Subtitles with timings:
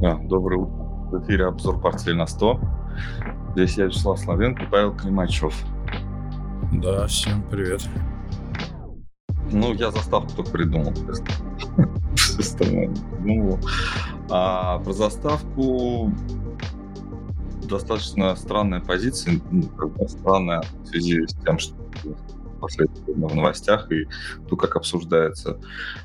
[0.00, 0.76] Да, доброе утро.
[1.10, 2.60] В эфире обзор портфель на 100.
[3.54, 5.52] Здесь я, Вячеслав Славенко и Павел Климачев.
[6.72, 7.82] Да, всем привет.
[9.50, 10.92] Ну, я заставку только придумал.
[12.14, 13.58] Все остальное придумал.
[14.30, 16.12] А про заставку
[17.68, 19.64] достаточно странная позиция, ну,
[20.06, 21.74] странная в связи с тем, что
[22.60, 24.06] последовательно в новостях и
[24.48, 25.58] то, как обсуждается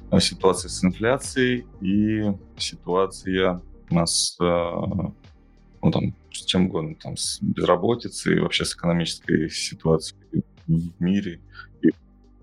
[0.09, 3.61] э, ситуация с инфляцией и ситуация
[3.93, 10.43] у нас э, ну, там, с чем угодно, там, с безработицей, вообще с экономической ситуацией
[10.67, 11.39] в мире
[11.81, 11.89] и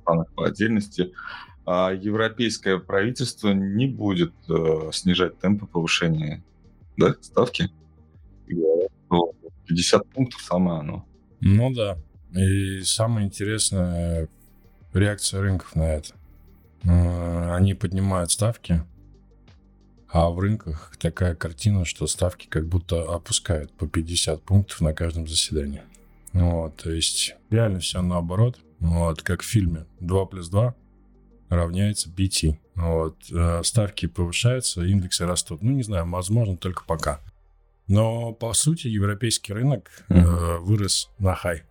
[0.05, 1.13] по отдельности.
[1.67, 6.43] А европейское правительство не будет э, снижать темпы повышения
[6.97, 7.71] да, ставки.
[9.67, 11.07] 50 пунктов самое оно.
[11.41, 11.97] Ну да.
[12.33, 14.29] И самое интересное
[14.93, 16.15] реакция рынков на это.
[16.85, 18.83] Э, они поднимают ставки,
[20.13, 25.27] а в рынках такая картина, что ставки как будто опускают по 50 пунктов на каждом
[25.29, 25.83] заседании.
[26.33, 28.59] Вот, то есть реально все наоборот.
[28.81, 30.75] Вот, как в фильме 2 плюс 2
[31.49, 32.45] равняется 5.
[32.77, 35.63] Вот, э, ставки повышаются, индексы растут.
[35.63, 37.21] Ну, не знаю, возможно, только пока.
[37.87, 40.59] Но, по сути, европейский рынок mm-hmm.
[40.59, 41.65] вырос на хай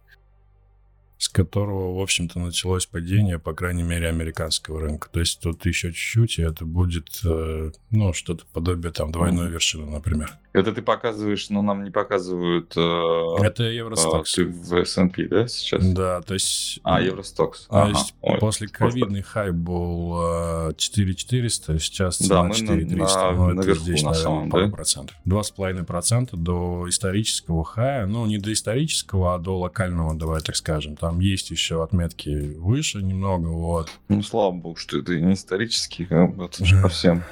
[1.19, 5.09] с которого, в общем-то, началось падение, по крайней мере, американского рынка.
[5.11, 9.85] То есть тут еще чуть-чуть, и это будет, э, ну, что-то подобие там двойной вершины,
[9.85, 10.31] например.
[10.51, 12.73] Это ты показываешь, но нам не показывают...
[12.75, 14.37] Э, это Евростокс.
[14.39, 15.85] Э, ты в S&P, да, сейчас?
[15.85, 16.79] Да, то есть...
[16.83, 17.67] А, Евростокс.
[17.67, 17.89] То ага.
[17.89, 23.19] есть Ой, после ковидный хай был 4400, сейчас цена да, 4300.
[23.19, 24.69] На, ну, наверху, здесь, на самом, да?
[24.69, 25.15] процентов.
[25.27, 30.95] 2,5% до исторического хая, ну, не до исторического, а до локального, давай так скажем.
[30.95, 33.91] Там есть еще отметки выше немного, вот.
[34.07, 37.23] Ну, слава богу, что это не исторический, это же совсем.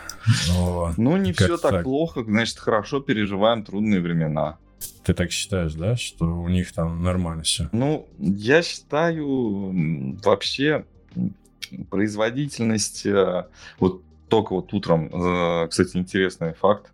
[0.97, 4.57] Ну, не все так плохо, значит, хорошо переживаем трудные времена.
[5.03, 7.69] Ты так считаешь, да, что у них там нормально все?
[7.71, 10.85] Ну, я считаю, вообще
[11.89, 13.45] производительность, э,
[13.79, 16.91] вот только вот утром, э, кстати, интересный факт,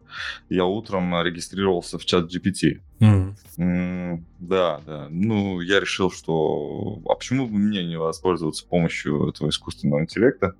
[0.49, 2.81] я утром регистрировался в чат GPT.
[2.99, 4.23] Mm-hmm.
[4.39, 5.07] Да, да.
[5.09, 7.01] Ну, я решил, что...
[7.09, 10.53] А почему бы мне не воспользоваться помощью этого искусственного интеллекта?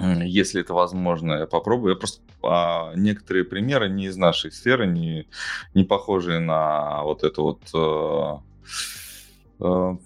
[0.00, 1.92] Если это возможно, я попробую.
[1.92, 5.28] Я просто а, некоторые примеры не из нашей сферы, не,
[5.74, 8.36] не похожие на вот это вот э,
[9.60, 9.96] э,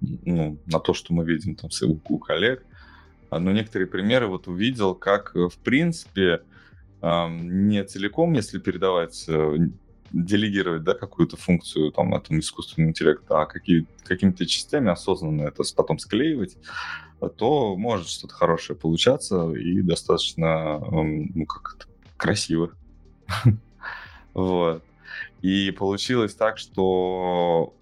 [0.00, 2.64] ну, на то, что мы видим там с у коллег.
[3.30, 6.42] Но некоторые примеры вот увидел, как в принципе
[7.02, 9.56] э, не целиком, если передавать э,
[10.12, 15.98] делегировать да, какую-то функцию там, этому искусственному интеллекту, а какие, какими-то частями осознанно это потом
[15.98, 16.56] склеивать,
[17.28, 21.86] то может что-то хорошее получаться и достаточно, ну, как-то
[22.16, 22.70] красиво.
[24.32, 24.84] Вот.
[25.42, 27.74] И получилось так, что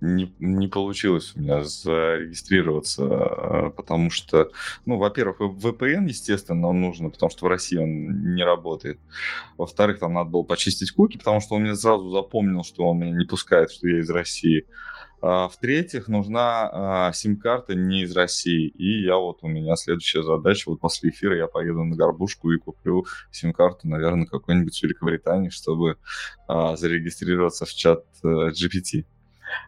[0.00, 4.50] не, не получилось у меня зарегистрироваться, потому что,
[4.84, 8.98] ну, во-первых, VPN, естественно, нужно, потому что в России он не работает.
[9.56, 13.16] Во-вторых, там надо было почистить куки, потому что он мне сразу запомнил, что он меня
[13.16, 14.66] не пускает, что я из России.
[15.22, 18.68] А, в-третьих, нужна а, сим-карта не из России.
[18.68, 22.58] И я вот, у меня следующая задача, вот после эфира я поеду на горбушку и
[22.58, 25.96] куплю сим-карту, наверное, какой-нибудь в Великобритании, чтобы
[26.48, 29.04] а, зарегистрироваться в чат а, э, GPT.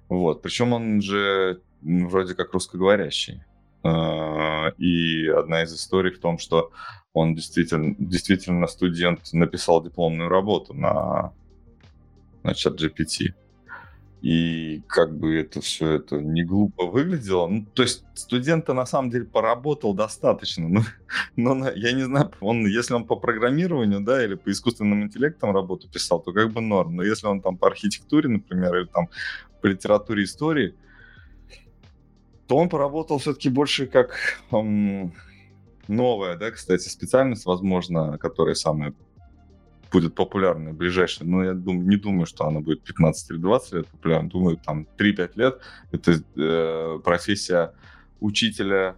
[0.09, 0.43] Вот.
[0.43, 3.43] Причем он же вроде как русскоговорящий.
[3.83, 6.73] А, и одна из историй в том, что
[7.13, 11.33] он действительно, действительно студент написал дипломную работу на,
[12.43, 13.35] на чат GPT.
[14.21, 17.47] И как бы это все это не глупо выглядело.
[17.47, 20.69] Ну, то есть студент на самом деле поработал достаточно.
[20.69, 20.83] Но,
[21.37, 25.89] но я не знаю, он, если он по программированию, да, или по искусственным интеллектам работу
[25.89, 26.97] писал, то как бы норм.
[26.97, 29.09] Но если он там по архитектуре, например, или там
[29.61, 30.75] по литературе истории,
[32.49, 34.17] то он поработал все-таки больше как
[34.51, 35.13] эм,
[35.87, 38.95] новая, да, кстати, специальность, возможно, которая самая
[39.91, 43.87] будет популярной ближайшей, но я думаю, не думаю, что она будет 15 или 20 лет
[43.89, 45.61] популярной, думаю, там 3-5 лет.
[45.93, 47.73] Это э, профессия
[48.21, 48.97] учителя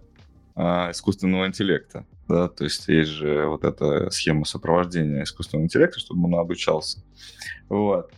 [0.56, 6.26] э, искусственного интеллекта, да, то есть есть же вот эта схема сопровождения искусственного интеллекта, чтобы
[6.26, 7.02] он обучался,
[7.68, 8.10] вот.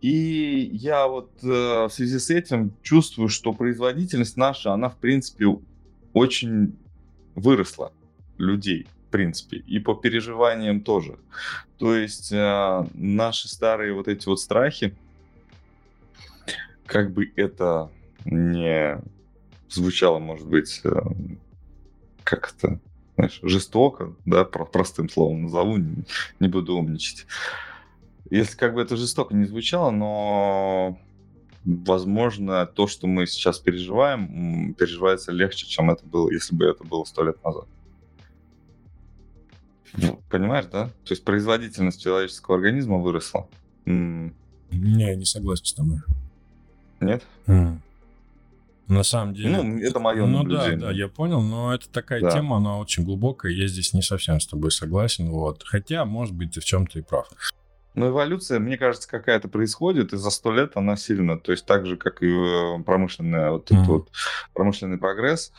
[0.00, 5.58] И я вот э, в связи с этим чувствую, что производительность наша, она в принципе
[6.14, 6.74] очень
[7.34, 7.92] выросла
[8.38, 11.18] людей в принципе, и по переживаниям тоже.
[11.78, 14.94] То есть э, наши старые вот эти вот страхи,
[16.86, 17.90] как бы это
[18.24, 19.00] не
[19.68, 20.90] звучало, может быть, э,
[22.22, 22.78] как-то
[23.16, 26.04] знаешь, жестоко, да, простым словом назову, не,
[26.38, 27.26] не буду умничать.
[28.30, 31.00] Если как бы это жестоко не звучало, но
[31.64, 37.02] возможно, то, что мы сейчас переживаем, переживается легче, чем это было, если бы это было
[37.02, 37.66] сто лет назад.
[40.30, 40.86] Понимаешь, да?
[41.04, 43.48] То есть производительность человеческого организма выросла.
[43.86, 44.32] Не,
[44.70, 45.98] не согласен с тобой.
[47.00, 47.22] Нет?
[47.46, 47.78] Mm.
[48.88, 49.62] На самом деле.
[49.62, 50.76] Ну, это мое Ну наблюдение.
[50.76, 52.30] да, да, я понял, но это такая Да.
[52.30, 55.62] тема, она очень глубокая, я здесь не совсем с тобой согласен, вот.
[55.64, 57.28] Хотя, может быть, ты в чем-то и прав.
[57.94, 61.86] Но эволюция, мне кажется, какая-то происходит, и за сто лет она сильно, то есть так
[61.86, 63.86] же, как и э, промышленная, вот этот Мгм.
[63.86, 64.08] вот
[64.54, 65.52] промышленный прогресс,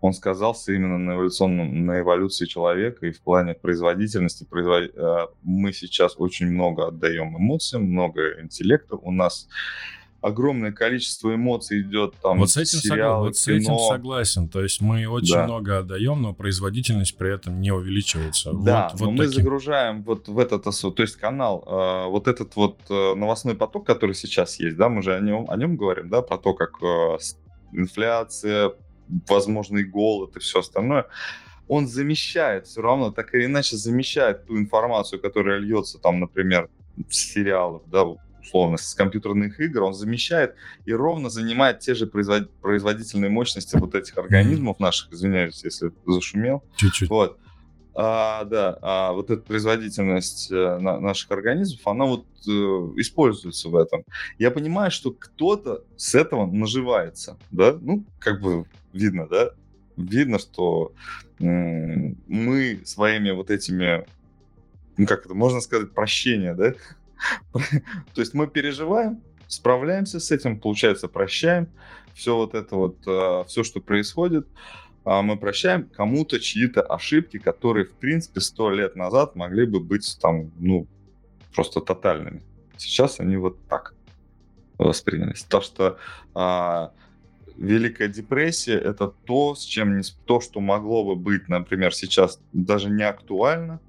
[0.00, 4.44] он сказался именно на, эволюционном, на эволюции человека и в плане производительности.
[4.44, 8.96] Производ- э, Мы сейчас очень много отдаем эмоциям, много интеллекта.
[8.96, 9.48] У нас
[10.20, 14.48] огромное количество эмоций идет там вот с этим, согла- сериалы, вот с этим согласен.
[14.48, 15.44] То есть мы очень Да.
[15.44, 18.52] много отдаем, но производительность при этом не увеличивается.
[18.54, 19.32] Да, вот, но вот мы таким.
[19.42, 24.14] загружаем вот в этот то есть канал, э, вот этот вот э, новостной поток, который
[24.14, 27.18] сейчас есть, да, мы же о нем, о нем говорим, да, про то, как э,
[27.72, 28.72] инфляция,
[29.28, 31.06] возможный голод и все остальное,
[31.68, 36.68] он замещает все равно, так или иначе замещает ту информацию, которая льется там, например,
[37.08, 38.04] с сериалов, да,
[38.40, 40.54] условно, с компьютерных игр, он замещает
[40.84, 46.62] и ровно занимает те же производ- производительные мощности вот этих организмов наших, извиняюсь, если зашумел,
[46.76, 47.08] Чуть-чуть.
[47.08, 47.38] вот.
[47.96, 52.50] А, да, а вот эта производительность э, на- наших организмов, она вот э,
[52.96, 54.02] используется в этом.
[54.36, 59.50] Я понимаю, что кто-то с этого наживается, да, ну, как бы видно, да,
[59.96, 60.92] видно, что
[61.38, 64.06] мы своими вот этими,
[64.96, 66.74] ну, как это, можно сказать, прощения, да,
[67.52, 71.68] то есть мы переживаем, справляемся с этим, получается, прощаем
[72.14, 74.46] все вот это вот, все, что происходит,
[75.04, 80.16] а мы прощаем кому-то чьи-то ошибки, которые, в принципе, сто лет назад могли бы быть
[80.20, 80.86] там, ну,
[81.54, 82.42] просто тотальными.
[82.78, 83.94] Сейчас они вот так
[84.78, 85.42] воспринялись.
[85.42, 85.98] То, что
[86.34, 86.92] а,
[87.56, 93.04] Великая депрессия это то, с чем то, что могло бы быть, например, сейчас даже не
[93.04, 93.80] актуально,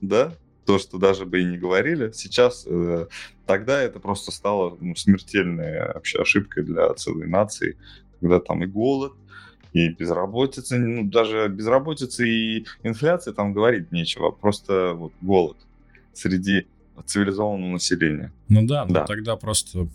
[0.00, 0.32] да,
[0.64, 3.06] то, что даже бы и не говорили, сейчас э,
[3.46, 7.76] тогда это просто стало ну, смертельной вообще ошибкой для целой нации,
[8.20, 9.12] когда там и голод,
[9.72, 15.56] и безработица, ну, даже безработица и инфляция там говорить нечего, просто вот голод
[16.12, 16.66] среди
[17.04, 18.32] цивилизованного населения.
[18.48, 19.06] Ну да, но Да.
[19.06, 19.88] тогда просто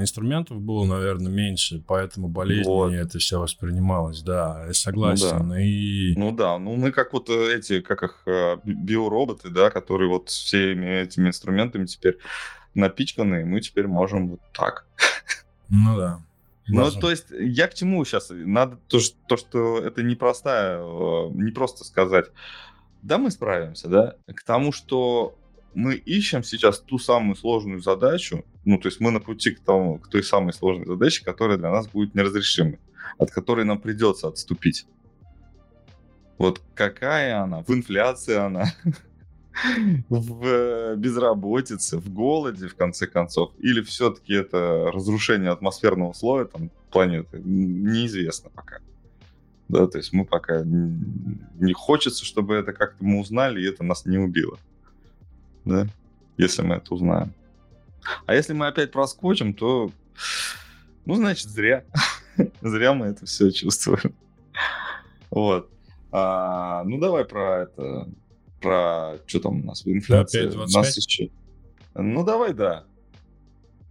[0.00, 2.92] инструментов было, наверное, меньше, поэтому болезни Вот.
[2.92, 5.52] это все воспринималось, да, я согласен.
[5.54, 9.70] И Ну да, ну мы как вот э, эти, как их, э, би- биороботы, да,
[9.70, 12.18] которые вот всеми этими инструментами теперь
[12.74, 14.84] напичканы, и мы теперь можем вот так.
[15.68, 16.20] ну да.
[16.70, 18.28] Ну, Даже- то есть, я к чему сейчас?
[18.30, 22.26] Надо то, что, то, что это непростая, э, не просто сказать,
[23.02, 25.38] да, мы справимся, да, к тому, что
[25.78, 29.98] мы ищем сейчас ту самую сложную задачу, ну, то есть мы на пути к, тому,
[29.98, 32.80] к той самой сложной задаче, которая для нас будет неразрешимой,
[33.16, 34.86] от которой нам придется отступить.
[36.36, 37.62] Вот какая она?
[37.62, 38.64] В инфляции она?
[40.08, 46.70] в э, безработице, в голоде, в конце концов, или все-таки это разрушение атмосферного слоя там,
[46.90, 48.78] планеты, неизвестно пока.
[49.68, 54.06] Да, то есть мы пока не хочется, чтобы это как-то мы узнали, и это нас
[54.06, 54.58] не убило.
[55.64, 55.86] Да,
[56.36, 57.32] если мы это узнаем.
[58.26, 59.90] А если мы опять проскочим, то,
[61.04, 61.84] ну, значит, зря.
[62.62, 64.14] зря мы это все чувствуем.
[65.30, 65.70] Вот.
[66.10, 68.08] А, ну, давай про это,
[68.60, 70.42] про что там у нас, инфляция.
[70.44, 70.84] Опять У 25?
[70.84, 71.30] нас еще...
[71.94, 72.84] Ну, давай, да.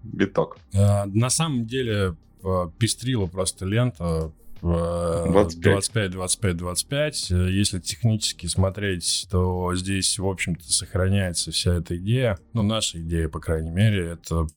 [0.04, 0.58] Биток.
[0.74, 5.62] А, На самом деле э, пестрила просто лента э, 25.
[5.62, 7.32] 25, 25, 25.
[7.32, 12.38] Э, Если технически смотреть, то здесь, в общем-то, сохраняется вся эта идея.
[12.54, 14.48] Ну, наша идея, по крайней мере, это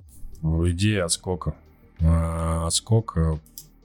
[0.43, 1.55] идея отскока.
[2.01, 3.41] Э, Отскока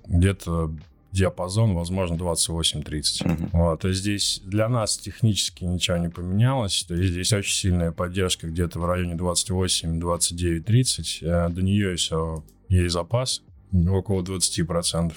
[0.08, 0.72] где-то
[1.12, 3.26] диапазон, возможно, 28-30.
[3.26, 3.50] Мгм.
[3.54, 6.84] Вот, то есть здесь для нас технически ничего не поменялось.
[6.88, 11.20] То есть здесь очень сильная поддержка где-то в районе 28, 29, 30.
[11.22, 13.42] Э, До нее еще есть запас,
[13.90, 15.14] около 20%.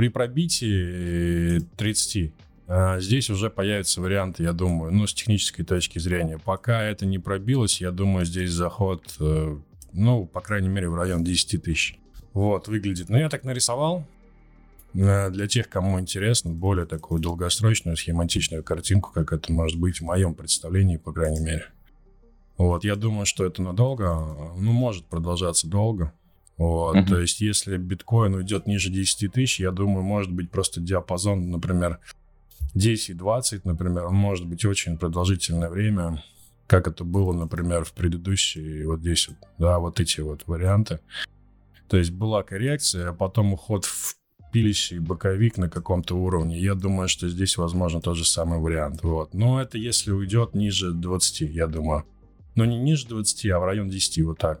[0.00, 2.32] При пробитии э, 30
[2.68, 6.38] э, здесь уже появятся варианты, я думаю, ну, с технической точки зрения.
[6.38, 9.58] Пока это не пробилось, я думаю, здесь заход, э,
[9.92, 11.98] ну, по крайней мере, в район 10 тысяч.
[12.32, 13.10] Вот, выглядит.
[13.10, 14.06] Ну, я так нарисовал.
[14.94, 20.04] Э, Для тех, кому интересно, более такую долгосрочную схематичную картинку, как это может быть в
[20.04, 21.66] моем представлении, по крайней мере.
[22.56, 26.14] Вот, я думаю, что это надолго, ну, может продолжаться долго.
[26.60, 27.06] Вот, Мгм.
[27.06, 32.00] то есть, если биткоин уйдет ниже 10 тысяч, я думаю, может быть просто диапазон, например,
[32.74, 36.22] 10-20, например, он может быть очень продолжительное время,
[36.66, 41.00] как это было, например, в предыдущей, вот здесь вот, да, вот эти вот варианты.
[41.88, 44.16] То есть была коррекция, а потом уход в
[44.52, 46.60] пилищий боковик на каком-то уровне.
[46.60, 49.02] Я думаю, что здесь, возможно, тот же самый вариант.
[49.02, 49.32] Вот.
[49.32, 52.04] Но это если уйдет ниже 20, я думаю.
[52.54, 54.60] Но не ниже 20, а в район 10, вот так.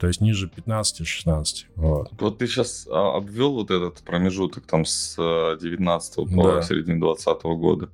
[0.00, 1.66] То есть ниже 15-16.
[1.76, 2.10] Вот.
[2.18, 5.14] вот ты сейчас а, обвел вот этот промежуток там с
[5.60, 6.62] 19 э, по да.
[6.62, 7.90] середине 20 года.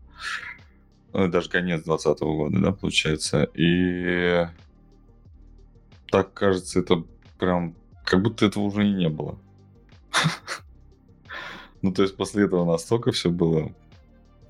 [1.13, 3.49] Ну, даже конец 20 года, да, получается.
[3.55, 4.47] И
[6.09, 7.03] так кажется, это
[7.41, 9.39] прям как будто этого уже и не было.
[11.83, 13.71] Ну, то есть после этого настолько все было...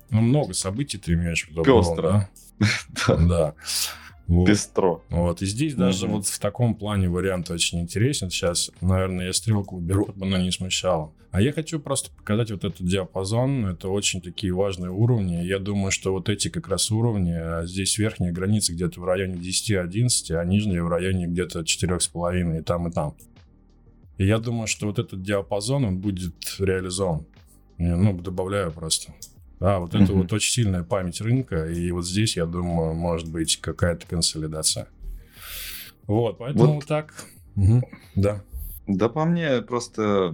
[0.09, 1.61] Ну, много событий ты имеешь в виду.
[1.61, 2.29] Пестро.
[3.07, 3.53] Да.
[4.27, 4.45] Вот.
[4.45, 5.01] Пестро.
[5.09, 5.41] Вот.
[5.41, 8.29] И здесь mm даже вот в таком плане вариант очень интересен.
[8.29, 11.13] Сейчас, наверное, я стрелку уберу, чтобы она не смущала.
[11.31, 13.67] А я хочу просто показать вот этот диапазон.
[13.67, 15.35] Это очень такие важные уровни.
[15.43, 19.35] Я думаю, что вот эти как раз уровни, а здесь верхняя граница где-то в районе
[19.35, 23.15] 10-11, а нижняя в районе где-то 4,5 и там, и там.
[24.17, 27.25] И я думаю, что вот этот диапазон, он будет реализован.
[27.77, 29.13] ну, добавляю просто.
[29.59, 30.03] Да, вот mm-hmm.
[30.03, 34.87] это вот очень сильная память рынка, и вот здесь, я думаю, может быть какая-то консолидация.
[36.05, 36.85] Вот, поэтому вот.
[36.85, 37.13] так.
[37.55, 37.81] Угу.
[38.15, 38.41] Да.
[38.87, 40.33] Да, по мне просто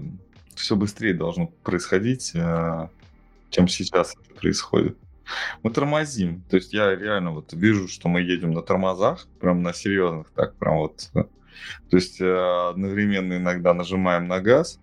[0.55, 2.87] все быстрее должно происходить, э,
[3.49, 4.97] чем сейчас это происходит.
[5.63, 6.43] Мы тормозим.
[6.49, 10.53] То есть я реально вот вижу, что мы едем на тормозах, прям на серьезных, так
[10.55, 11.09] прям вот.
[11.13, 14.79] То есть э, одновременно иногда нажимаем на газ,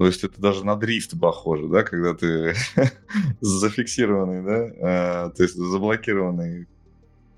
[0.00, 2.54] то есть это даже на дрифт похоже, да, когда ты
[3.42, 6.66] зафиксированный, да, э, то есть заблокированный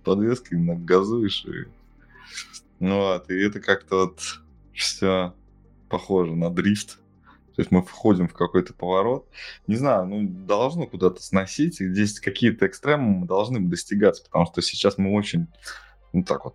[0.04, 1.45] подвеской газуешь.
[1.45, 1.66] И...
[2.78, 4.21] Ну вот, и это как-то вот
[4.73, 5.35] все
[5.88, 7.00] похоже на дрифт.
[7.57, 9.26] То есть мы входим в какой-то поворот.
[9.66, 11.81] Не знаю, ну, должно куда-то сносить.
[11.81, 15.49] И здесь какие-то экстремумы должны достигаться, потому что сейчас мы очень,
[16.12, 16.54] ну, так вот,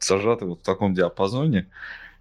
[0.00, 1.70] зажаты вот в таком диапазоне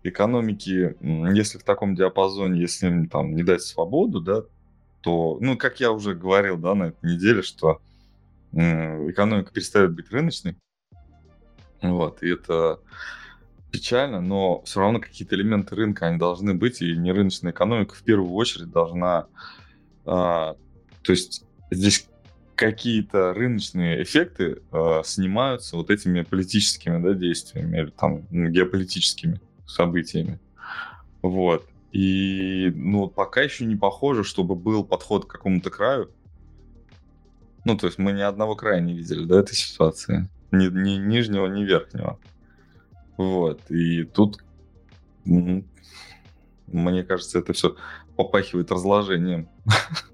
[0.03, 0.95] экономики,
[1.33, 4.43] если в таком диапазоне, если там не дать свободу, да,
[5.01, 7.81] то, ну, как я уже говорил, да, на этой неделе, что
[8.51, 10.55] экономика перестает быть рыночной,
[11.81, 12.79] вот, и это
[13.71, 18.33] печально, но все равно какие-то элементы рынка, они должны быть, и нерыночная экономика в первую
[18.33, 19.27] очередь должна,
[20.05, 20.55] а,
[21.03, 22.07] то есть здесь
[22.55, 29.39] какие-то рыночные эффекты а, снимаются вот этими политическими да, действиями или там геополитическими
[29.69, 30.39] событиями.
[31.21, 31.65] Вот.
[31.91, 36.11] И, ну, пока еще не похоже, чтобы был подход к какому-то краю.
[37.65, 40.29] Ну, то есть мы ни одного края не видели, да, этой ситуации.
[40.51, 42.19] Ни, ни нижнего, ни верхнего.
[43.17, 43.59] Вот.
[43.69, 44.43] И тут,
[45.25, 47.75] мне кажется, это все
[48.15, 49.49] попахивает разложением.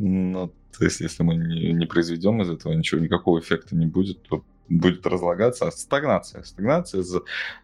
[0.00, 4.22] Ну, то есть, если мы не, не произведем из этого ничего, никакого эффекта не будет,
[4.22, 5.66] то будет разлагаться.
[5.68, 6.42] А стагнация.
[6.42, 7.04] Стагнация.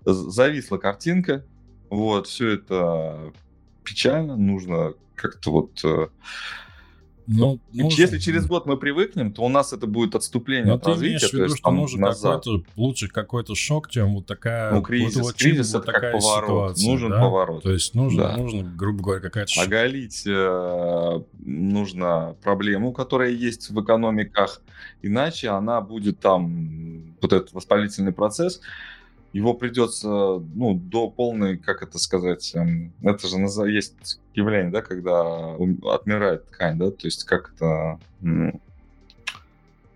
[0.04, 1.44] Зависла картинка.
[1.90, 3.32] Вот, все это
[3.82, 4.36] печально.
[4.36, 6.08] Нужно как-то вот э,
[7.26, 8.00] ну, нужно.
[8.00, 11.16] Если через год мы привыкнем, то у нас это будет отступление Но от ты развития.
[11.16, 14.72] Имеешь в виду, что нужен какой-то, лучше какой-то шок, чем вот такая...
[14.72, 16.78] Ну, кризис, вот, кризис вот это такая как поворот.
[16.78, 17.20] Ситуация, нужен да?
[17.20, 17.62] поворот.
[17.62, 18.36] То есть нужно, да.
[18.36, 19.60] нужно грубо говоря, какая-то...
[19.62, 24.60] Оголить э, нужно проблему, которая есть в экономиках,
[25.02, 28.60] иначе она будет там, вот этот воспалительный процесс,
[29.34, 33.36] его придется, ну, до полной, как это сказать, эм, это же
[33.68, 35.56] есть явление, да, когда
[35.92, 37.98] отмирает ткань, да, то есть как это...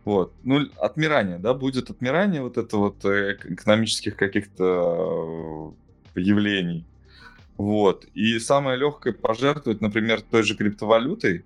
[0.05, 0.33] Вот.
[0.43, 5.75] Ну, отмирание, да, будет отмирание вот это вот э, экономических каких-то
[6.15, 6.85] э, явлений.
[7.59, 8.07] Вот.
[8.15, 11.45] И самое легкое пожертвовать, например, той же криптовалютой,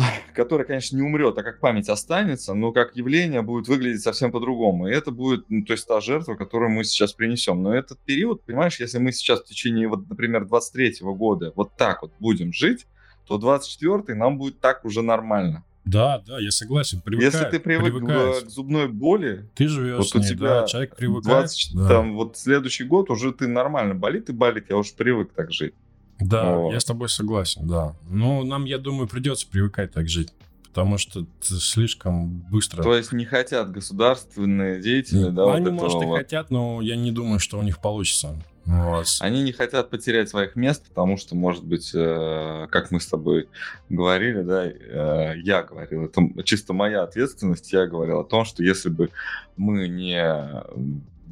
[0.34, 4.88] которая, конечно, не умрет, а как память останется, но как явление будет выглядеть совсем по-другому.
[4.88, 7.62] И это будет, ну, то есть та жертва, которую мы сейчас принесем.
[7.62, 12.02] Но этот период, понимаешь, если мы сейчас в течение, вот, например, 23 года вот так
[12.02, 12.86] вот будем жить,
[13.26, 15.64] то 24 нам будет так уже нормально.
[15.84, 17.00] Да, да, я согласен.
[17.00, 18.44] Привыкает, Если ты привык привыкает.
[18.44, 21.46] к зубной боли, ты живешь вот у тебя да, человек привыкает.
[21.46, 21.88] 20, да.
[21.88, 25.74] Там вот следующий год уже ты нормально болит и болит, я уже привык так жить.
[26.20, 26.72] Да, вот.
[26.72, 27.96] я с тобой согласен, да.
[28.08, 30.32] Но нам, я думаю, придется привыкать так жить.
[30.68, 32.84] Потому что слишком быстро...
[32.84, 35.52] То есть не хотят государственные деятели, да?
[35.52, 36.18] Они, вот может, и вот.
[36.18, 38.36] хотят, но я не думаю, что у них получится.
[38.66, 39.06] Вот.
[39.18, 43.48] Они не хотят потерять своих мест, потому что, может быть, э, как мы с тобой
[43.88, 48.90] говорили, да, э, я говорил, это чисто моя ответственность, я говорил о том, что если
[48.90, 49.10] бы
[49.56, 50.62] мы не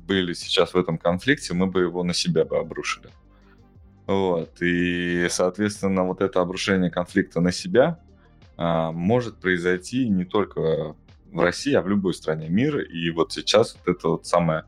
[0.08, 3.10] были сейчас в этом конфликте, мы бы его на себя бы обрушили.
[4.08, 4.62] Вот.
[4.62, 8.00] И, соответственно, вот это обрушение конфликта на себя,
[8.56, 10.96] а, может произойти не только
[11.30, 12.82] в России, а в любой стране мира.
[12.82, 14.64] И вот сейчас вот это вот самая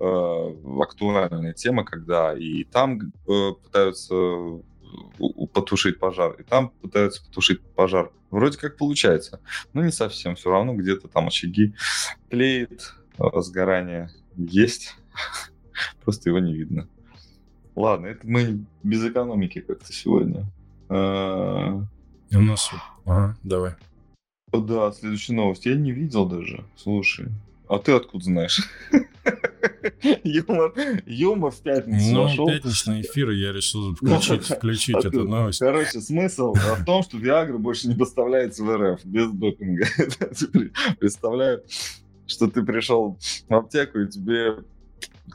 [0.00, 4.14] э, актуальная тема, когда и там э, пытаются
[5.52, 8.10] потушить пожар, и там пытаются потушить пожар.
[8.30, 9.40] Вроде как получается,
[9.74, 10.34] но не совсем.
[10.34, 11.74] Все равно где-то там очаги
[12.30, 14.96] тлеет, э, сгорание есть,
[16.04, 16.88] просто его не видно.
[17.78, 20.46] Ладно, это мы без экономики как-то сегодня.
[20.88, 21.80] А,
[22.32, 22.70] у нас...
[23.04, 23.74] Ага, давай.
[24.52, 25.64] Да, следующая новость.
[25.64, 26.64] Я не видел даже.
[26.74, 27.28] Слушай.
[27.68, 28.68] А ты откуда знаешь?
[30.24, 30.72] Юмор,
[31.06, 32.48] юмор в пятницу Ну, вошел.
[32.48, 35.60] пятничный эфир, я решил включить, включить а эту новость.
[35.60, 39.86] Короче, смысл в том, что Виагра больше не поставляется в РФ без допинга.
[40.98, 41.62] Представляю,
[42.26, 43.18] что ты пришел
[43.48, 44.56] в аптеку, и тебе,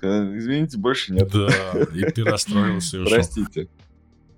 [0.01, 1.29] извините, больше нет.
[1.31, 1.49] Да,
[1.93, 3.15] и ты расстроился и ушел.
[3.15, 3.67] Простите.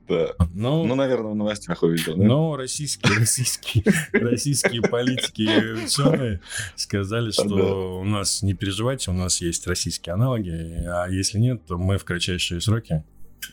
[0.08, 0.34] Да.
[0.54, 2.16] Ну, ну, наверное, в новостях увидел.
[2.16, 2.24] Да?
[2.24, 6.42] Но российские, российские, российские политики и ученые
[6.76, 10.52] сказали, что у нас, не переживайте, у нас есть российские аналоги,
[10.86, 13.04] а если нет, то мы в кратчайшие сроки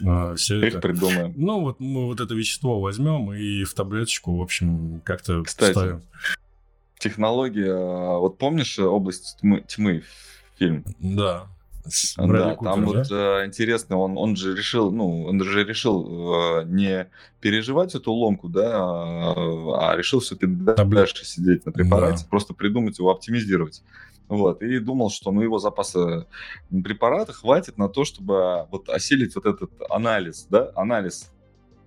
[0.06, 0.80] а, все Их это...
[0.80, 1.34] придумаем.
[1.36, 6.02] Ну, вот мы вот это вещество возьмем и в таблеточку, в общем, как-то Кстати, ставим.
[6.98, 10.02] Технология, а, вот помнишь область тьмы, тьмы
[10.58, 10.84] фильм?
[10.98, 11.46] Да.
[12.16, 12.86] Да, Купер, там да?
[12.86, 17.08] вот э, интересно, он, он же решил, ну, он же решил э, не
[17.40, 22.28] переживать эту ломку, да, а, а решил все-таки дальше сидеть на препарате, да.
[22.30, 23.82] просто придумать его, оптимизировать.
[24.28, 26.26] Вот, и думал, что ну, его запаса
[26.70, 31.32] препарата хватит на то, чтобы вот осилить вот этот анализ, да, анализ.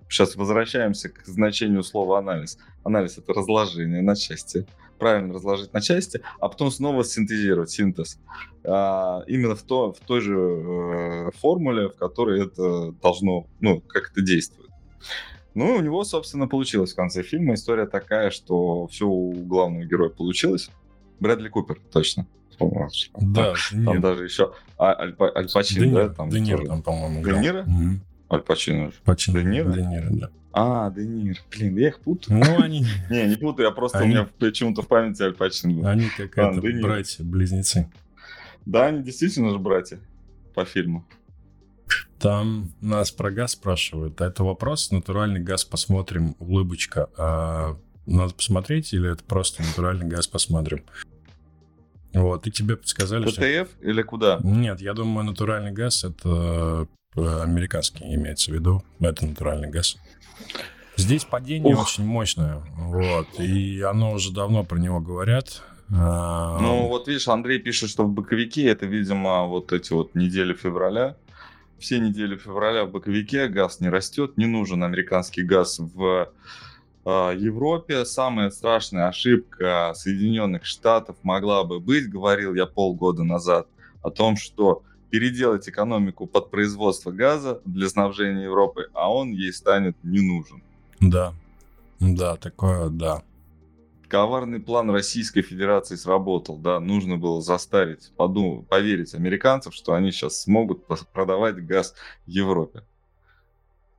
[0.09, 2.59] Сейчас возвращаемся к значению слова анализ.
[2.83, 8.19] Анализ— это разложение на части правильно разложить на части, а потом снова синтезировать, синтез.
[8.63, 14.11] А, именно в, то, в той же э, формуле, в которой это должно, ну, как
[14.11, 14.69] это действует.
[15.53, 17.53] Ну, у него, собственно, получилось в конце фильма.
[17.53, 20.69] История такая, что все у главного героя получилось.
[21.19, 22.27] Брэдли Купер, точно.
[23.19, 24.01] Да, там нет.
[24.01, 26.09] даже еще а, Аль, Аль Пачин, да?
[26.09, 27.61] Там, Де Ниро там, по-моему, Де Ниро?
[27.61, 27.99] Угу.
[28.31, 28.91] Аль Пачино.
[29.03, 29.39] Пачино.
[29.39, 29.71] Де Ниро?
[29.71, 30.29] Де Ниро, да.
[30.51, 31.39] А, Де Ниро.
[31.51, 32.39] Блин, я их путаю.
[32.39, 32.85] Ну, они...
[33.09, 35.89] Не, не путаю, я просто у меня почему-то в памяти Аль Пачино.
[35.89, 37.89] Они как это, братья-близнецы.
[38.65, 39.99] Да, они действительно же братья
[40.53, 41.05] по фильму.
[42.19, 44.21] Там нас про газ спрашивают.
[44.21, 47.09] Это вопрос, натуральный газ посмотрим, улыбочка.
[47.17, 50.83] А надо посмотреть или это просто натуральный газ посмотрим?
[52.13, 53.67] Вот, и тебе подсказали, ПТФ что...
[53.81, 54.39] или куда?
[54.41, 58.83] Нет, я думаю, натуральный газ— это американский имеется в виду.
[58.99, 59.97] Это натуральный газ.
[60.97, 61.83] Здесь падение Ух.
[61.83, 65.61] очень мощное, вот, и оно уже давно про него говорят.
[65.93, 70.53] А, ну, вот видишь, Андрей пишет, что в боковике это, видимо, вот эти вот недели
[70.53, 71.17] февраля.
[71.77, 76.31] Все недели февраля в боковике газ не растет, не нужен американский газ в
[77.03, 78.05] а, Европе.
[78.05, 83.67] Самая страшная ошибка Соединенных Штатов могла бы быть, говорил я полгода назад,
[84.01, 84.83] о том, что
[85.15, 90.61] переделать экономику под производство газа для снабжения Европы, а он ей станет не нужен.
[90.99, 91.33] Да,
[92.01, 93.23] да, такое, да.
[94.09, 100.41] Коварный план Российской Федерации сработал, да, нужно было заставить, подумать, поверить американцев, что они сейчас
[100.41, 102.83] смогут продавать газ Европе.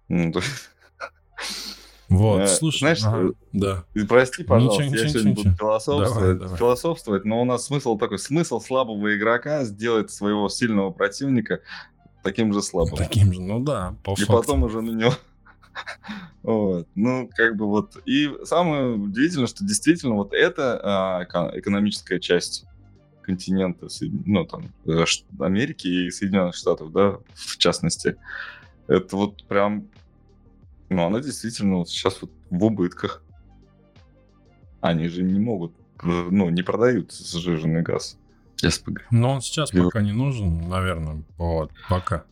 [0.08, 0.34] Ну,
[2.08, 3.84] вот, э, слушай, знаешь, ага, да.
[4.08, 5.44] Прости, пожалуйста, ничего, я ничего, сегодня ничего.
[5.44, 6.58] буду философствовать, давай, давай.
[6.58, 11.60] философствовать, но у нас смысл такой, смысл слабого игрока сделать своего сильного противника
[12.22, 12.96] таким же слабым.
[12.96, 14.32] Таким же, ну да, по И факту.
[14.32, 15.14] потом уже на него
[16.42, 16.88] вот.
[16.94, 17.96] Ну, как бы вот.
[18.06, 22.66] И самое удивительное, что действительно вот это а, экономическая часть
[23.22, 23.88] континента,
[24.24, 25.04] ну, там, э,
[25.40, 28.16] Америки и Соединенных Штатов, да, в частности,
[28.86, 29.88] это вот прям,
[30.88, 33.22] ну, она действительно вот сейчас вот в убытках.
[34.80, 35.72] Они же не могут,
[36.02, 38.18] ну, не продают сжиженный газ.
[38.56, 39.02] СПГ.
[39.10, 39.80] Но он сейчас И...
[39.80, 42.24] пока не нужен, наверное, вот, пока.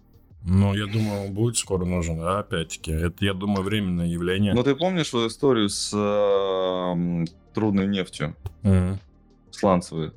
[0.46, 2.20] Ну, я думаю, он будет скоро нужен.
[2.20, 4.52] А опять-таки, это, я думаю, временное явление.
[4.52, 8.36] Ну, ты помнишь свою историю с э, трудной нефтью?
[8.62, 8.98] Mm-hmm.
[9.50, 10.12] Сланцевой.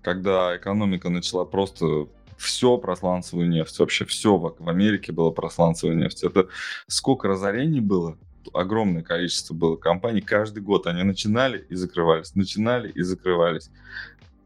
[0.00, 3.78] Когда экономика начала просто все про сланцевую нефть.
[3.78, 6.22] Вообще все в, в Америке было про сланцевую нефть.
[6.24, 6.48] Это
[6.86, 8.18] сколько разорений было?
[8.52, 10.20] Огромное количество было компаний.
[10.20, 13.70] Каждый год они начинали и закрывались, начинали и закрывались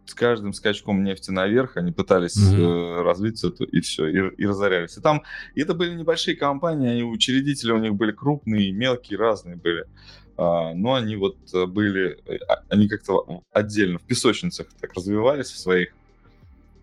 [0.08, 3.00] с каждым скачком нефти наверх они пытались mm-hmm.
[3.00, 4.96] э, развить это и все, и, и разорялись.
[4.96, 5.22] И там
[5.54, 9.84] и это были небольшие компании, они учредители у них были крупные, мелкие, разные были.
[10.38, 15.50] А, но они вот э, были, э, а, они как-то отдельно в песочницах так развивались
[15.50, 15.92] в своих.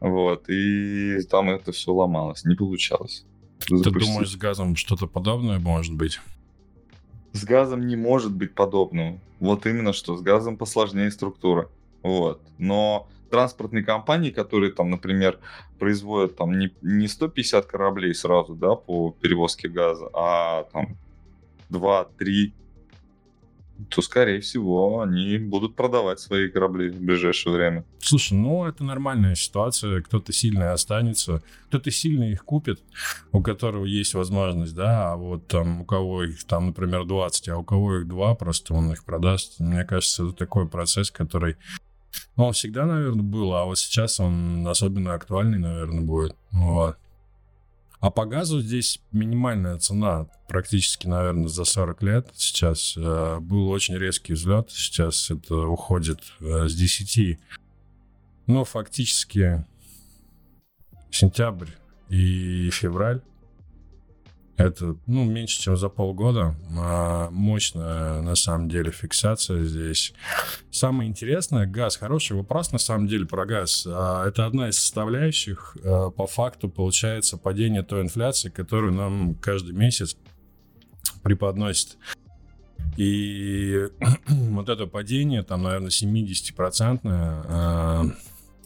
[0.06, 3.26] Вот, и там это все ломалось, не получалось.
[3.60, 4.14] Ты Запустить.
[4.14, 6.20] думаешь, с газом что-то подобное может быть?
[7.32, 9.20] С газом не может быть подобного.
[9.40, 11.70] Вот именно что, с газом посложнее структура.
[12.04, 12.40] Вот.
[12.60, 15.40] Но транспортные компании, которые там, например,
[15.80, 20.98] производят там не, не 150 кораблей сразу, да, по перевозке газа, а там
[21.72, 22.54] 2-3
[23.90, 27.86] то, скорее всего, они будут продавать свои корабли в ближайшее время.
[28.00, 30.02] Слушай, ну это нормальная ситуация.
[30.02, 32.82] Кто-то сильный останется, кто-то сильный их купит,
[33.32, 37.58] у которого есть возможность, да, а вот там у кого их там, например, 20, а
[37.58, 39.60] у кого их 2, просто он их продаст.
[39.60, 41.58] Мне кажется, это такой процесс, который
[42.38, 46.36] ну, он всегда, наверное, был, а вот сейчас он особенно актуальный, наверное, будет.
[46.52, 46.98] Вот.
[48.06, 52.30] А по газу здесь минимальная цена, практически, наверное, за 40 лет.
[52.36, 57.40] Сейчас э, был очень резкий взлет, сейчас это уходит э, с 10,
[58.46, 59.66] ну, фактически
[61.10, 61.70] сентябрь
[62.10, 63.24] и февраль.
[64.58, 66.56] Это, ну, меньше, чем за полгода.
[66.78, 70.14] А мощная, на самом деле, фиксация здесь.
[70.72, 71.98] Самое интересное, газ.
[71.98, 73.86] Хороший вопрос, на самом деле, про газ.
[73.86, 79.74] А, это одна из составляющих, а, по факту, получается, падение той инфляции, которую нам каждый
[79.74, 80.16] месяц
[81.22, 81.98] преподносит.
[82.96, 83.90] И
[84.28, 88.04] вот это падение, там, наверное, 70-процентное э,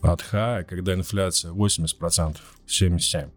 [0.02, 3.32] от хая, когда инфляция 80%, 77%.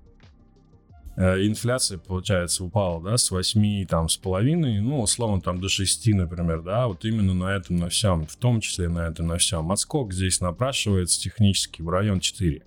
[1.14, 6.06] Э, инфляция, получается, упала, да, с 8 там, с половиной, ну, условно, там, до 6,
[6.14, 9.70] например, да, вот именно на этом, на всем, в том числе на этом, на всем.
[9.70, 12.62] Отскок здесь напрашивается технически в район 4.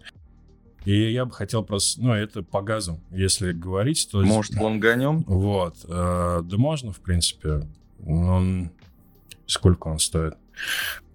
[0.85, 4.21] И я бы хотел просто, ну, это по газу, если говорить, то...
[4.21, 5.23] Может, лонганем?
[5.23, 7.67] Вот, э, да можно, в принципе.
[8.05, 8.71] Он...
[9.47, 10.35] Сколько он стоит?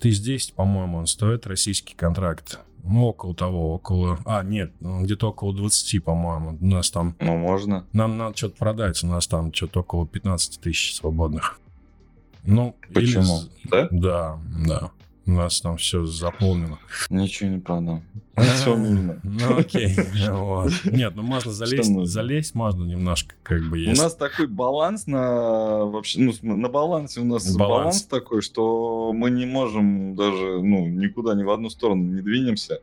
[0.00, 2.58] Тысяч 10, по-моему, он стоит, российский контракт.
[2.84, 4.18] Ну, около того, около...
[4.24, 6.58] А, нет, где-то около 20, по-моему.
[6.60, 7.16] У нас там...
[7.20, 7.86] Ну, можно.
[7.92, 11.60] Нам надо что-то продать, у нас там что-то около 15 тысяч свободных.
[12.44, 13.40] Ну, Почему?
[13.64, 13.70] Или...
[13.70, 13.88] Да?
[13.90, 14.90] Да, да.
[15.26, 16.78] У нас там все заполнено.
[17.08, 18.02] Ничего не продам.
[18.36, 19.20] Все нужно.
[19.22, 19.94] Ну окей.
[20.84, 24.00] Нет, ну можно залезть, залезть можно немножко, как бы есть.
[24.00, 29.30] У нас такой баланс на вообще, ну на балансе у нас баланс такой, что мы
[29.30, 32.80] не можем даже, ну никуда ни в одну сторону не двинемся.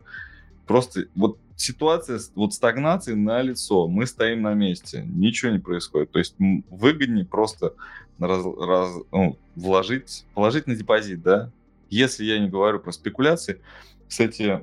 [0.68, 6.12] Просто вот ситуация вот стагнации на лицо, мы стоим на месте, ничего не происходит.
[6.12, 6.36] То есть
[6.70, 7.74] выгоднее просто
[8.20, 11.52] раз, раз, ну, вложить, положить на депозит, да,
[11.90, 13.62] если я не говорю про спекуляции,
[14.08, 14.62] кстати,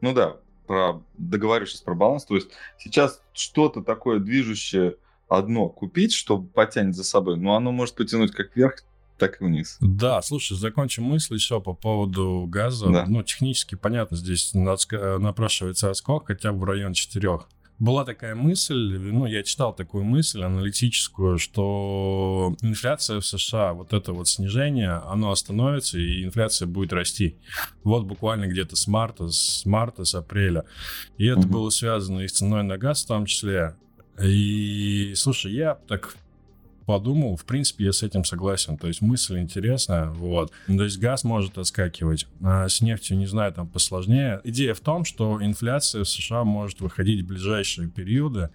[0.00, 4.96] ну да, про, договорю сейчас про баланс, то есть сейчас что-то такое движущее
[5.28, 8.82] одно купить, что потянет за собой, но оно может потянуть как вверх,
[9.18, 9.78] так и вниз.
[9.80, 12.88] Да, слушай, закончим мысль еще по поводу газа.
[12.88, 13.04] Да.
[13.06, 17.40] Ну, технически понятно, здесь напрашивается отскок хотя бы в район 4
[17.78, 24.12] была такая мысль, ну, я читал такую мысль аналитическую, что инфляция в США, вот это
[24.12, 27.36] вот снижение, оно остановится, и инфляция будет расти.
[27.84, 30.64] Вот буквально где-то с марта, с марта, с апреля.
[31.18, 31.46] И это mm-hmm.
[31.46, 33.76] было связано и с ценой на газ в том числе.
[34.20, 36.16] И, слушай, я так
[36.88, 38.78] подумал, в принципе, я с этим согласен.
[38.78, 40.52] То есть мысль интересная, вот.
[40.66, 44.40] То есть газ может отскакивать, а с нефтью, не знаю, там посложнее.
[44.44, 48.48] Идея в том, что инфляция в США может выходить в ближайшие периоды.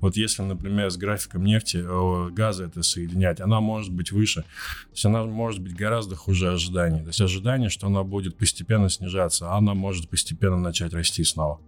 [0.00, 1.84] Вот если, например, с графиком нефти,
[2.32, 4.42] газа это соединять, она может быть выше.
[4.42, 7.00] То есть она может быть гораздо хуже ожиданий.
[7.00, 11.60] То есть ожидание, что она будет постепенно снижаться, а она может постепенно начать расти снова.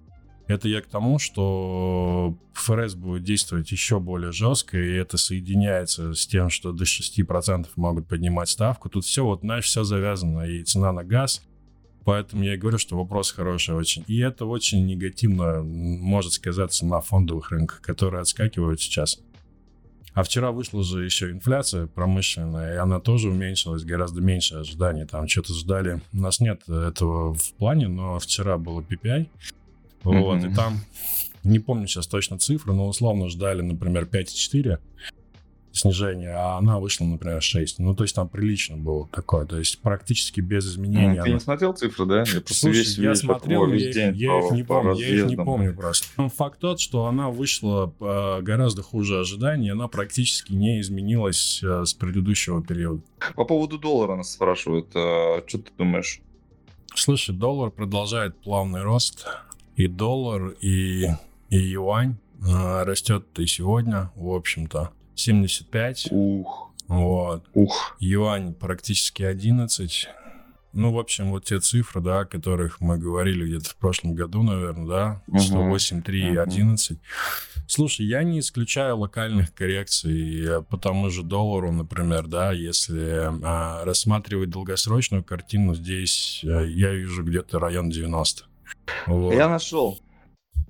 [0.47, 6.27] Это я к тому, что ФРС будет действовать еще более жестко, и это соединяется с
[6.27, 8.91] тем, что до 6% могут поднимать ставку.
[8.91, 11.43] Тут все, вот, знаешь, все завязано, и цена на газ.
[12.05, 14.05] Поэтому я и говорю, что вопрос хороший очень.
[14.07, 19.21] И это очень негативно может сказаться на фондовых рынках, которые отскакивают сейчас.
[20.13, 25.07] А вчера вышла же еще инфляция промышленная, и она тоже уменьшилась гораздо меньше ожиданий.
[25.07, 26.03] Там что-то ждали.
[26.13, 29.27] У нас нет этого в плане, но вчера было PPI.
[30.05, 30.53] Вот, mm-hmm.
[30.53, 30.81] и там,
[31.43, 34.79] не помню сейчас точно цифры, но условно ждали, например, 5,4
[35.75, 37.81] снижение, а она вышла, например, 6.
[37.81, 41.15] Ну, то есть там прилично было такое, то есть практически без изменений.
[41.17, 41.29] Ты она...
[41.31, 42.19] не смотрел цифры, да?
[42.21, 45.37] Я Слушай, весь, я весь смотрел, я, я, я их не помню, я их не
[45.37, 46.07] помню просто.
[46.17, 51.85] Но факт тот, что она вышла э, гораздо хуже ожиданий, она практически не изменилась э,
[51.85, 53.03] с предыдущего периода.
[53.35, 56.21] По поводу доллара нас спрашивают, э, что ты думаешь?
[56.95, 59.27] Слушай, доллар продолжает плавный рост
[59.77, 61.09] и доллар, и,
[61.51, 66.09] и юань э, растет и сегодня, в общем-то, 75.
[66.11, 66.73] Ух.
[66.89, 67.45] Вот.
[67.55, 67.97] Ух.
[67.99, 70.09] Юань практически 11.
[70.75, 74.43] Ну, в общем, вот те цифры, да, о которых мы говорили где-то в прошлом году,
[74.43, 75.39] наверное, да, Мгм.
[75.39, 76.41] 108,3 и Мгм.
[76.41, 76.99] 11.
[77.69, 83.85] Слушай, я не исключаю локальных коррекций э, по тому же доллару, например, да, если а,
[83.85, 88.45] рассматривать долгосрочную картину, здесь э, я вижу где-то район 90.
[89.07, 89.35] Вот.
[89.35, 89.99] Я нашел.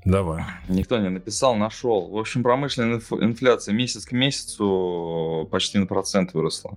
[0.05, 0.45] Давай.
[0.69, 2.11] Никто не написал, нашел.
[2.11, 6.77] В общем, промышленная инф- инфляция месяц к месяцу почти на процент выросла.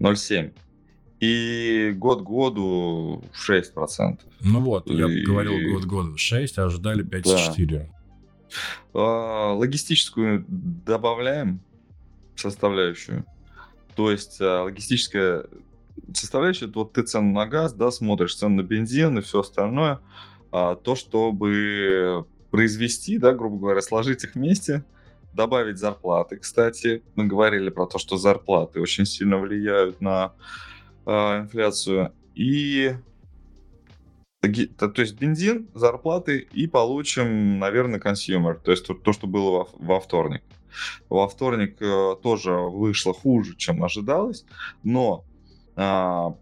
[0.00, 0.52] 0,7.
[1.20, 4.18] И год к году 6%.
[4.42, 7.88] Ну вот, я И- говорил год года 6, а ожидали 5,4.
[8.92, 11.60] А, Логистическую добавляем
[12.34, 13.24] составляющую.
[13.94, 15.46] То есть а, логистическая
[16.14, 20.00] составляющая, вот ты цену на газ, да, смотришь цену на бензин и все остальное.
[20.52, 24.84] А, то, чтобы произвести, да, грубо говоря, сложить их вместе,
[25.32, 26.36] добавить зарплаты.
[26.36, 30.32] Кстати, мы говорили про то, что зарплаты очень сильно влияют на
[31.04, 32.12] а, инфляцию.
[32.34, 32.94] И
[34.78, 38.60] то, то есть бензин, зарплаты и получим, наверное, consumer.
[38.62, 40.42] То есть то, то, что было во, во вторник.
[41.08, 44.44] Во вторник э, тоже вышло хуже, чем ожидалось,
[44.82, 45.24] но
[45.76, 46.34] а,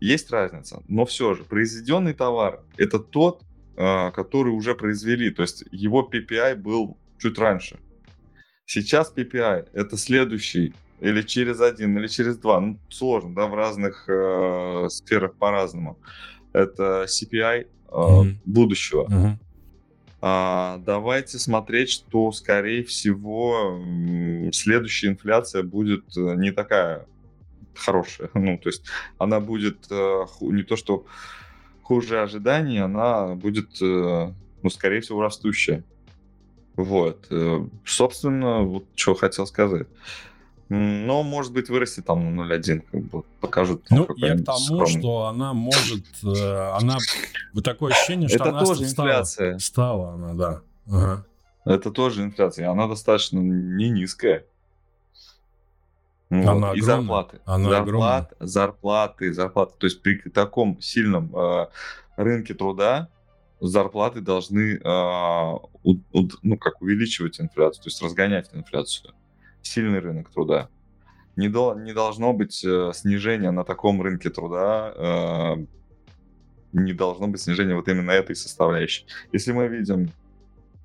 [0.00, 0.82] есть разница.
[0.88, 3.42] Но все же произведенный товар это тот,
[3.76, 5.30] а, который уже произвели.
[5.30, 7.78] То есть его PPI был чуть раньше.
[8.66, 12.60] Сейчас PPI это следующий или через один, или через два.
[12.60, 15.98] Ну, сложно, да, в разных э, сферах по-разному.
[16.52, 18.40] Это CPI э, Мгм.
[18.44, 19.06] будущего.
[19.08, 19.38] Мгм.
[20.22, 23.78] А, давайте смотреть, что, скорее всего,
[24.52, 27.06] следующая инфляция будет э, не такая
[27.76, 28.30] хорошая.
[28.34, 28.82] Ну, то есть
[29.18, 31.04] она будет э, не то, что
[31.82, 35.84] хуже ожиданий, она будет, э, ну, скорее всего, растущая.
[36.76, 37.26] Вот.
[37.30, 39.86] Э, Собственно, вот что хотел сказать.
[40.68, 43.84] Но, может быть, вырастет там на 0,1, как бы покажут.
[43.88, 44.98] Ну, я к тому, скромный.
[45.00, 46.04] что она может...
[46.24, 46.98] э, Она...
[47.54, 49.06] Вот такое ощущение, что Это она тоже стала.
[49.08, 49.58] инфляция.
[49.58, 50.60] Стала она, да.
[50.90, 51.24] Ага.
[51.64, 54.44] Это тоже инфляция, она достаточно не низкая.
[56.28, 56.48] Вот.
[56.48, 56.80] Она и огромная.
[56.82, 57.40] зарплаты.
[57.44, 59.74] Она зарплаты, зарплаты, зарплаты.
[59.78, 61.66] То есть при таком сильном э,
[62.16, 63.08] рынке труда
[63.60, 69.14] зарплаты должны э, у- у- ну, как увеличивать инфляцию, то есть разгонять инфляцию.
[69.62, 70.68] Сильный рынок труда.
[71.36, 75.66] Не, до- не должно быть э, снижения на таком рынке труда, э,
[76.72, 79.06] не должно быть снижения вот именно этой составляющей.
[79.32, 80.10] Если мы видим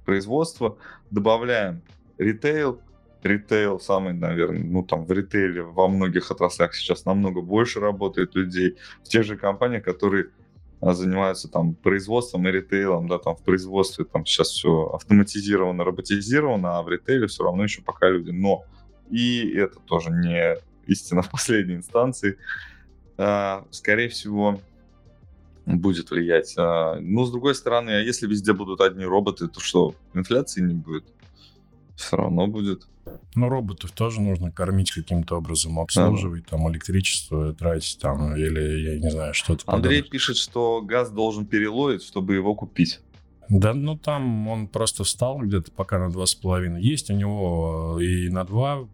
[0.06, 0.78] производство,
[1.10, 1.82] добавляем
[2.18, 2.82] ритейл,
[3.24, 8.78] ритейл самый, наверное, ну там в ритейле во многих отраслях сейчас намного больше работает людей,
[9.04, 10.28] в тех же компаниях, которые
[10.82, 16.80] а, занимаются там производством и ритейлом, да, там в производстве там сейчас все автоматизировано, роботизировано,
[16.80, 18.32] а в ритейле все равно еще пока люди.
[18.32, 18.64] Но
[19.10, 20.58] и это тоже не
[20.88, 22.38] истина в последней инстанции.
[23.18, 24.60] А, Скорее всего,
[25.66, 26.56] будет влиять.
[26.58, 30.74] А, Но, с другой стороны, а если везде будут одни роботы, то что, инфляции не
[30.74, 31.06] будет?
[32.02, 32.88] Все равно будет.
[33.36, 39.10] Ну, роботов тоже нужно кормить каким-то образом, обслуживать, там, электричество тратить, там, или, я не
[39.10, 40.12] знаю, что-то Андрей подобное.
[40.12, 43.00] пишет, что газ должен перелоить, чтобы его купить.
[43.50, 46.80] Да, ну, там он просто встал где-то пока на 2,5.
[46.80, 48.88] Есть у него э, и на 2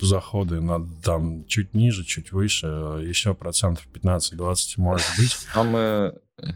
[0.00, 5.32] заходы, на, там, чуть ниже, чуть выше, еще процентов 15-20 может быть.
[5.52, 6.14] Самое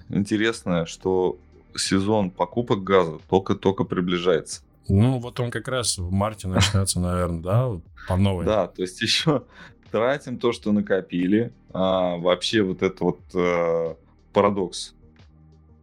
[0.09, 1.39] интересное, что
[1.77, 4.63] сезон покупок газа только-только приближается.
[4.89, 8.45] Ну, вот он как раз в марте начнется, наверное, да, по новой.
[8.45, 9.45] Да, то есть еще
[9.91, 11.53] тратим то, что накопили.
[11.73, 13.95] А вообще вот это вот э,
[14.33, 14.95] парадокс.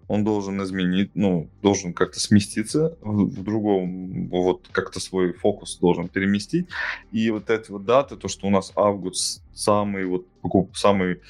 [0.07, 6.09] Он должен изменить, ну, должен как-то сместиться в, в другом, вот как-то свой фокус должен
[6.09, 6.67] переместить.
[7.11, 10.25] И вот эти вот даты, то, что у нас август самый вот
[10.73, 11.21] самый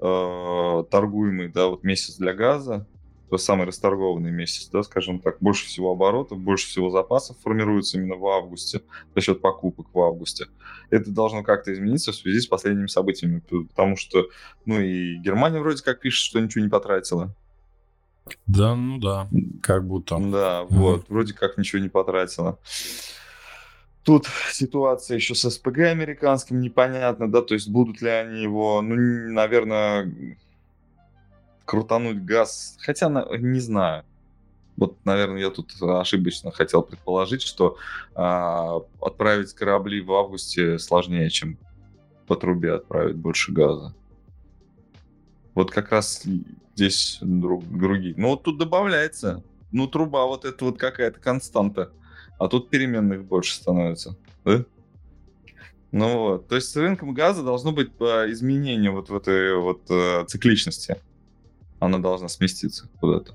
[0.00, 2.86] э, торгуемый, да, вот месяц для газа,
[3.28, 8.16] то самый расторгованный месяц, да, скажем так, больше всего оборотов, больше всего запасов формируется именно
[8.16, 8.82] в августе
[9.14, 10.46] за счет покупок в августе.
[10.90, 14.28] Это должно как-то измениться в связи с последними событиями, потому что,
[14.64, 17.34] ну и Германия вроде как пишет, что ничего не потратила.
[18.46, 19.28] Да, ну да,
[19.62, 20.18] как будто.
[20.18, 22.58] Да, вот, вроде как ничего не потратила.
[24.04, 28.94] Тут ситуация еще с СПГ американским непонятно, да, то есть будут ли они его, ну,
[29.32, 30.36] наверное,
[31.68, 34.04] крутануть газ, хотя на- не знаю.
[34.78, 37.76] Вот, наверное, я тут ошибочно хотел предположить, что
[38.14, 41.58] а, отправить корабли в августе сложнее, чем
[42.26, 43.94] по трубе отправить больше газа.
[45.54, 46.24] Вот как раз
[46.74, 48.14] здесь друг, другие.
[48.16, 49.42] Ну, вот тут добавляется.
[49.70, 51.92] Ну, труба вот это вот какая-то константа.
[52.38, 54.16] А тут переменных больше становится.
[54.44, 54.64] Да?
[55.90, 59.82] Ну вот, то есть с рынком газа должно быть э, изменение вот в этой вот
[59.90, 60.98] э, цикличности.
[61.80, 63.34] Она должна сместиться куда-то.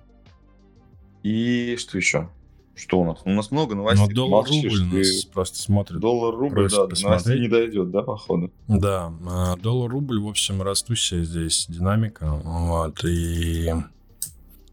[1.24, 2.30] И что еще?
[2.76, 3.20] Что у нас?
[3.24, 4.08] У нас много новостей.
[4.08, 6.00] Ну, доллар-рубль нас просто смотрит.
[6.00, 8.52] Доллар-рубль, да, до новостей не дойдет, да, походу?
[8.68, 13.72] Да, а, доллар-рубль, в общем, растущая здесь динамика, вот, и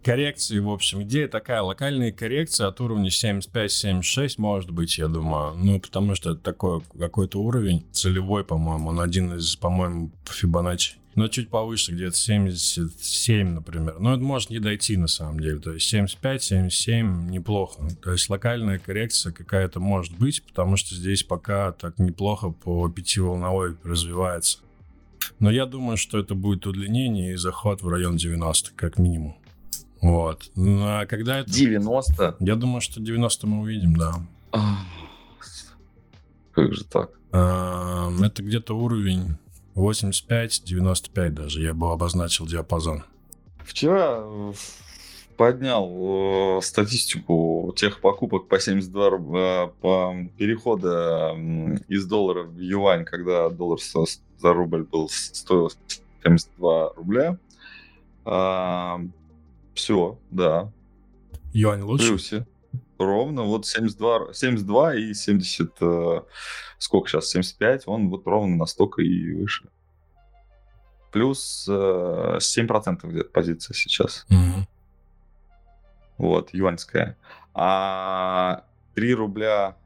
[0.02, 5.78] коррекции, в общем, идея такая, локальные коррекции от уровня 75-76, может быть, я думаю, ну,
[5.78, 11.48] потому что это такой какой-то уровень целевой, по-моему, он один из, по-моему, Фибоначчи но чуть
[11.48, 13.98] повыше, где-то 77, например.
[13.98, 15.58] Но это может не дойти на самом деле.
[15.58, 17.82] То есть 75, 77 неплохо.
[18.02, 23.76] То есть локальная коррекция какая-то может быть, потому что здесь пока так неплохо по пятиволновой
[23.82, 24.58] развивается.
[25.38, 29.36] Но я думаю, что это будет удлинение и заход в район 90, как минимум.
[30.00, 30.50] Вот.
[30.54, 31.50] Ну, а когда это...
[31.50, 32.36] 90?
[32.40, 34.14] Я думаю, что 90 мы увидим, да.
[36.52, 37.10] Как же так?
[37.32, 39.36] Это где-то уровень
[39.74, 43.04] 85-95 даже, я бы обозначил диапазон.
[43.58, 44.52] Вчера э,
[45.36, 51.34] поднял э, статистику тех покупок по 72 э, по перехода
[51.88, 55.70] из доллара в юань, когда доллар за рубль был стоил
[56.22, 57.38] 72 рубля.
[58.24, 59.00] А,
[59.74, 60.70] все, да.
[61.52, 62.08] Юань лучше?
[62.08, 62.46] Плюсе.
[63.00, 66.20] Ровно вот 72, 72 и 70, э,
[66.76, 69.70] сколько сейчас, 75, он вот ровно настолько и выше.
[71.10, 74.26] Плюс э, 7% где-то позиция сейчас.
[74.28, 74.66] Угу.
[76.18, 77.16] Вот, юаньская.
[77.54, 79.78] А 3 рубля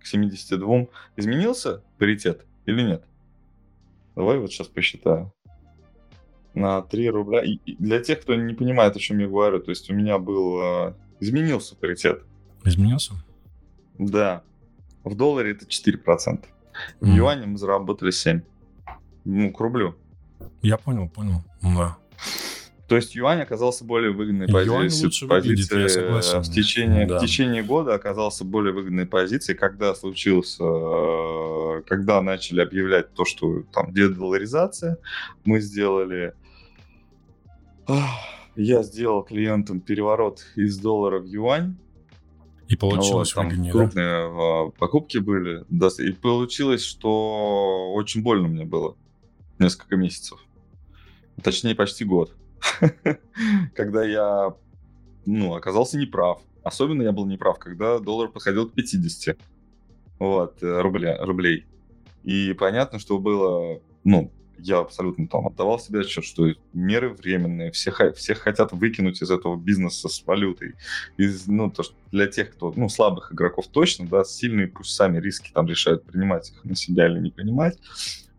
[0.00, 3.04] к 72 изменился паритет или нет?
[4.16, 5.34] Давай вот сейчас посчитаю.
[6.54, 7.42] На 3 рубля.
[7.44, 10.62] И для тех, кто не понимает, о чем я говорю, то есть у меня был
[10.62, 12.24] э, Изменился паритет.
[12.64, 13.12] Изменился?
[13.96, 14.42] Да.
[15.04, 16.44] В долларе это 4%.
[16.98, 17.14] В mm.
[17.14, 18.40] юане мы заработали 7.
[19.24, 19.94] Ну, к рублю.
[20.62, 21.44] Я понял, понял.
[21.62, 21.96] Да.
[22.88, 25.28] То есть юань оказался более выгодной позицией.
[25.28, 26.40] Позиция выглядит, согласен.
[26.40, 27.18] В течение, да.
[27.18, 33.62] в течение года оказался более выгодной позицией, когда случился, э, когда начали объявлять то, что
[33.72, 34.98] там дедоларизация,
[35.44, 36.34] мы сделали
[38.56, 41.76] я сделал клиентам переворот из доллара в юань.
[42.68, 44.70] И получилось вот, там крупные да?
[44.78, 45.64] покупки были.
[45.68, 48.96] Да, и получилось, что очень больно мне было
[49.58, 50.38] несколько месяцев.
[51.42, 52.34] Точнее, почти год.
[53.74, 54.54] Когда я
[55.26, 56.40] ну, оказался неправ.
[56.62, 59.36] Особенно я был неправ, когда доллар подходил к 50
[60.18, 61.66] вот, э, рубля, рублей.
[62.22, 67.92] И понятно, что было, ну, я абсолютно там отдавал себе отчет, что меры временные, все,
[68.12, 70.74] всех хотят выкинуть из этого бизнеса с валютой.
[71.16, 75.18] Из, ну, то, что для тех, кто, ну, слабых игроков точно, да, сильные пусть сами
[75.18, 77.78] риски там решают, принимать их на себя или не принимать.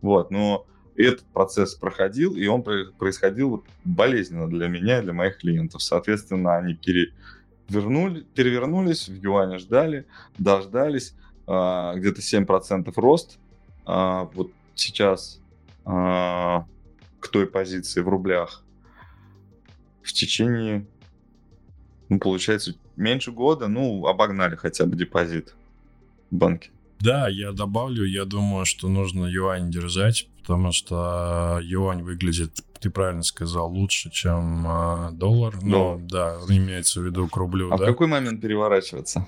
[0.00, 5.38] Вот, но этот процесс проходил, и он происходил вот болезненно для меня и для моих
[5.38, 5.82] клиентов.
[5.82, 10.06] Соответственно, они перевернули, перевернулись, в юане ждали,
[10.38, 11.14] дождались,
[11.46, 13.38] а, где-то 7% рост.
[13.86, 15.40] А, вот сейчас
[15.84, 18.64] к той позиции в рублях
[20.04, 20.86] в течение,
[22.08, 25.54] ну, получается, меньше года, ну, обогнали хотя бы депозит
[26.30, 26.70] в банке.
[27.00, 33.22] Да, я добавлю, я думаю, что нужно юань держать, потому что юань выглядит, ты правильно
[33.22, 35.58] сказал, лучше, чем э, доллар.
[35.62, 37.72] Ну, да, имеется в виду к рублю.
[37.72, 37.84] А да?
[37.84, 39.26] в какой момент переворачиваться?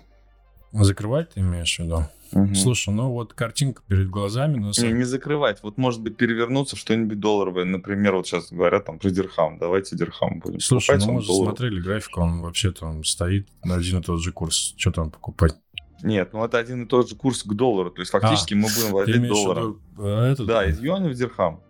[0.84, 2.04] Закрывать ты имеешь в виду?
[2.32, 2.54] Угу.
[2.54, 4.58] Слушай, ну вот картинка перед глазами.
[4.58, 4.72] Но...
[4.78, 5.62] Не, не закрывать.
[5.62, 7.64] Вот может быть перевернуться что-нибудь долларовое.
[7.64, 9.58] Например, вот сейчас говорят там про дирхам.
[9.58, 13.76] Давайте дирхам будем Слушай, покупать, ну мы же смотрели график, он вообще там стоит на
[13.76, 14.74] один и тот же курс.
[14.76, 15.54] Что там покупать?
[16.02, 17.90] Нет, ну это один и тот же курс к доллару.
[17.90, 19.80] То есть фактически а, мы будем владеть долларом.
[19.98, 20.46] Э, этот...
[20.46, 21.60] Да, из юаня в дирхам.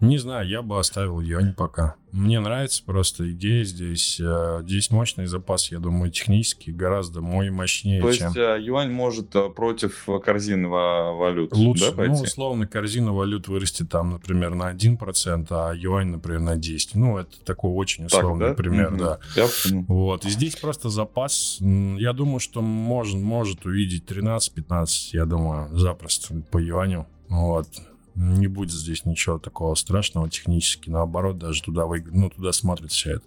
[0.00, 1.96] Не знаю, я бы оставил юань пока.
[2.10, 4.18] Мне нравится просто идея здесь.
[4.18, 8.28] Э, здесь мощный запас, я думаю, технически гораздо мой мощнее, То чем...
[8.28, 12.14] есть э, юань может э, против корзины валют Лучше, да, пойти?
[12.14, 16.90] ну, условно, корзина валют вырастет там, например, на 1%, а юань, например, на 10%.
[16.94, 18.62] Ну, это такой очень условный так, да?
[18.62, 18.98] пример, угу.
[18.98, 19.18] да.
[19.36, 19.46] Я
[19.86, 26.42] вот, и здесь просто запас, я думаю, что может, может увидеть 13-15, я думаю, запросто
[26.50, 27.06] по юаню.
[27.28, 27.68] Вот
[28.14, 30.90] не будет здесь ничего такого страшного технически.
[30.90, 33.24] Наоборот, даже туда, вы, ну, туда смотрит все это.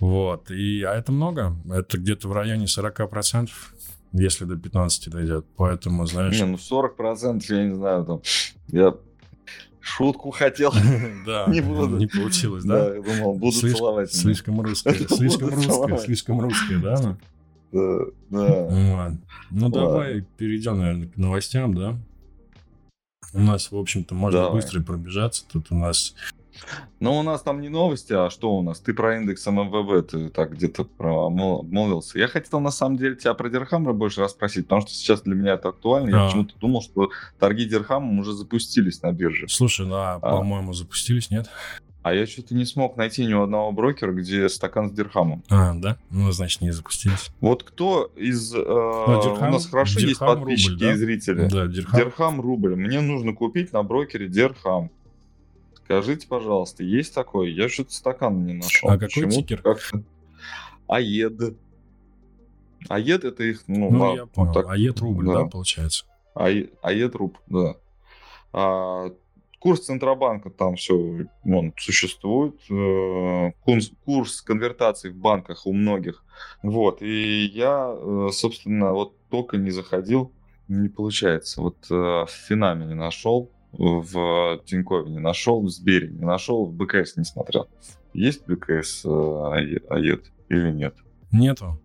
[0.00, 0.50] Вот.
[0.50, 1.56] И, а это много.
[1.70, 3.50] Это где-то в районе 40%,
[4.12, 5.46] если до 15 дойдет.
[5.56, 6.38] Поэтому, знаешь...
[6.38, 8.20] Не, ну 40% я не знаю, там...
[8.68, 8.94] Я
[9.80, 10.72] шутку хотел.
[11.26, 11.98] Да, не буду.
[11.98, 12.88] Не получилось, да?
[12.88, 14.12] Да, я думал, буду целовать.
[14.12, 17.16] Слишком русское, слишком русское, слишком русское, да?
[17.72, 17.98] Да,
[18.30, 19.16] да.
[19.50, 21.98] Ну давай перейдем, наверное, к новостям, да?
[23.34, 24.60] У нас, в общем-то, можно Давай.
[24.60, 25.44] быстро пробежаться.
[25.50, 26.14] Тут у нас
[27.00, 28.78] Но у нас там не новости, а что у нас?
[28.80, 32.18] Ты про индекс МВБ, ты так где-то обмолвился.
[32.18, 35.54] Я хотел на самом деле тебя про Дирхам больше расспросить, потому что сейчас для меня
[35.54, 36.10] это актуально.
[36.10, 36.26] Я А.
[36.26, 39.48] почему-то думал, что торги Дирхамом уже запустились на бирже.
[39.48, 41.48] Слушай, ну, а, по-моему, запустились, нет?
[42.02, 45.44] А я что-то не смог найти ни у одного брокера, где стакан с Дирхамом.
[45.48, 45.96] А, да?
[46.10, 47.30] Ну, значит, не запустились.
[47.40, 48.52] Вот кто из...
[48.54, 50.92] э, Дирхам- у нас хорошо есть Дирхам подписчики рубль, да?
[50.92, 51.48] и зрители.
[51.48, 52.00] Да, Дирхам.
[52.00, 52.74] Дирхам рубль.
[52.74, 54.90] Мне нужно купить на брокере Дирхам.
[55.84, 57.52] Скажите, пожалуйста, есть такой?
[57.52, 58.88] Я что-то стакан не нашел.
[58.88, 59.62] А какой Почему-то тикер?
[59.62, 60.02] как-то-
[60.88, 61.56] AED.
[62.88, 64.52] АЕД это их, ну, Ну, ладно, я понял.
[64.52, 65.42] так, а ед рубль, да.
[65.42, 66.04] да, получается?
[66.34, 67.76] АЕ- АЕД руб, да.
[68.52, 69.10] А,
[69.62, 72.54] курс Центробанка там все он существует.
[72.70, 76.24] э, Курс, курс конвертации в банках у многих.
[76.62, 77.00] Вот.
[77.02, 80.32] И я, э, собственно, вот только не заходил,
[80.68, 81.60] не получается.
[81.62, 86.72] Вот э, в Финаме не нашел, в Тинькове не нашел, в Сбере не нашел, в
[86.74, 87.68] БКС не смотрел.
[88.12, 90.94] Есть БКС АЕ- АЕД или нет?
[91.30, 91.78] Нету.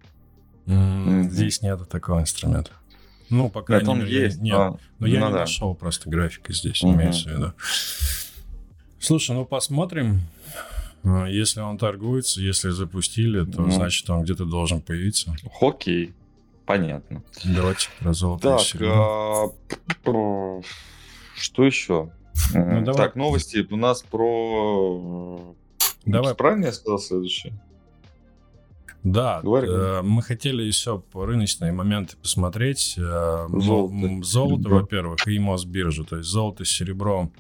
[0.66, 2.72] Здесь нету такого инструмента.
[3.30, 4.42] Ну, по Нет, крайней мере, есть.
[4.42, 4.56] нет.
[4.56, 5.40] а, Но я ну не да.
[5.40, 6.96] нашел просто графика здесь, Мгм.
[6.96, 7.54] имеется в виду.
[9.00, 10.22] Слушай, ну посмотрим.
[11.04, 13.72] А, Если он торгуется, если запустили, то Ну.
[13.72, 15.36] значит он где-то должен появиться.
[15.62, 16.14] Окей,
[16.66, 17.24] понятно.
[17.44, 19.48] Давайте про золото Так, а,
[21.36, 22.12] что еще?
[22.54, 22.96] Ну, давай.
[23.08, 25.56] Так, новости у нас про...
[26.06, 26.36] Давай.
[26.36, 27.54] Правильно я сказал следующее?
[29.04, 32.96] Да, говори, э, мы хотели еще по рыночные моменты посмотреть.
[32.98, 36.04] Э, Золото, золото, во-первых, и Мосбиржу.
[36.04, 37.32] То есть золото с серебром.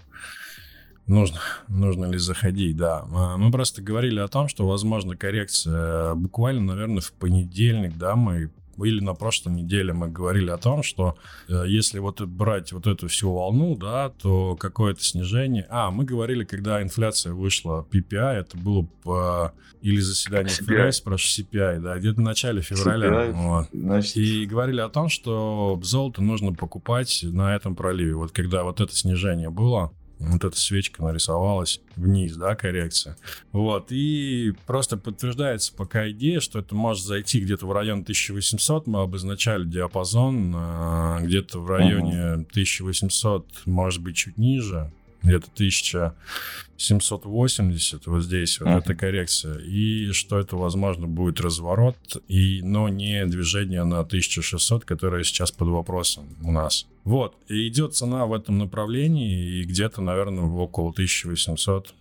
[1.08, 1.40] Нужно,
[1.70, 3.06] нужно ли заходить, да.
[3.14, 8.52] А, Мы просто говорили о том, что возможно коррекция буквально, наверное, в понедельник, да, мы
[8.84, 11.18] или на прошлой неделе мы говорили о том, что
[11.50, 15.66] э, если вот брать вот эту всю волну, да, то какое-то снижение...
[15.70, 19.54] А, мы говорили, когда инфляция вышла PPI, это было по...
[19.82, 20.88] или заседание CPI.
[20.88, 23.08] ФРС, прошу, CPI, да, где-то в начале февраля.
[23.08, 23.32] CPI.
[23.34, 23.68] вот.
[23.74, 28.16] Значит, И говорили о том, что золото нужно покупать на этом проливе.
[28.16, 33.18] Вот когда вот это снижение было, вот эта свечка нарисовалась вниз, да, коррекция.
[33.52, 39.02] Вот, и просто подтверждается пока идея, что это может зайти где-то в район 1800, мы
[39.02, 44.92] обозначали диапазон, э, где-то в районе 1800, может быть, чуть ниже,
[45.24, 48.78] где-то 1780, вот здесь вот Мгм.
[48.78, 51.98] эта коррекция, и что это, возможно, будет разворот,
[52.28, 56.86] и, но не движение на 1600, которое сейчас под вопросом у нас.
[57.04, 61.94] Вот, и идет цена в этом направлении, и где-то, наверное, около 1800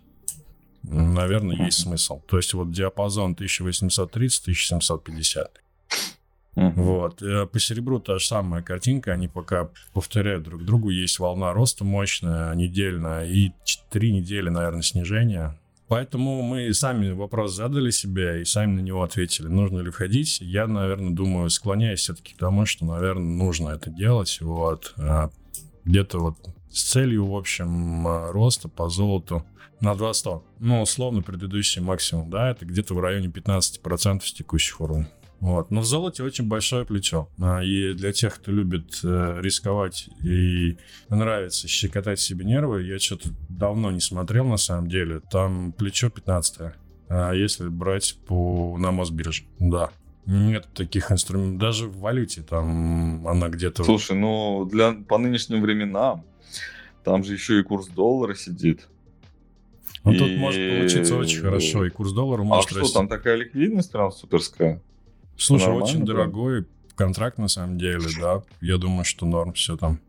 [0.88, 2.20] наверное, есть смысл.
[2.28, 5.46] То есть вот диапазон 1830-1750.
[6.56, 6.82] Мгм.
[6.82, 7.22] Вот.
[7.22, 9.12] Э, По серебру та же самая картинка.
[9.12, 10.90] Они пока повторяют друг другу.
[10.90, 13.52] Есть волна роста мощная, недельная, и
[13.90, 15.56] три недели, наверное, снижения.
[15.88, 19.46] Поэтому мы сами вопрос задали себе и сами на него ответили.
[19.46, 20.40] Нужно ли входить?
[20.40, 24.38] Я, наверное, думаю, склоняюсь все-таки к тому, что, наверное, нужно это делать.
[24.40, 24.94] Вот.
[24.98, 25.30] А
[25.84, 26.34] Где-то вот
[26.70, 29.44] с целью, в общем, а, роста по золоту
[29.80, 30.40] на 200.
[30.58, 35.06] Ну, условно, предыдущий максимум, да, это где-то в районе 15% с текущих уровней.
[35.40, 35.70] Вот.
[35.70, 37.28] Но в золоте очень большое плечо.
[37.40, 40.78] А, И для тех, кто любит э, рисковать и
[41.08, 45.20] нравится щекотать себе нервы, я что-то давно не смотрел на самом деле.
[45.30, 46.72] Там плечо 15
[47.08, 49.44] а если брать по на Мосбирже.
[49.60, 49.90] Да.
[50.26, 51.60] Нет таких инструментов.
[51.60, 53.84] Даже в валюте там она где-то...
[53.84, 56.24] Слушай, ну для, по нынешним временам
[57.04, 58.88] там же еще и курс доллара сидит.
[60.02, 61.84] Ну, тут и- может получиться очень хорошо.
[61.84, 62.94] И курс доллара А может что, расти.
[62.94, 64.82] там такая ликвидность прям суперская?
[65.36, 68.42] Слушай, нормально очень дорогой контракт на самом деле, да.
[68.60, 70.00] Я думаю, что норм все там.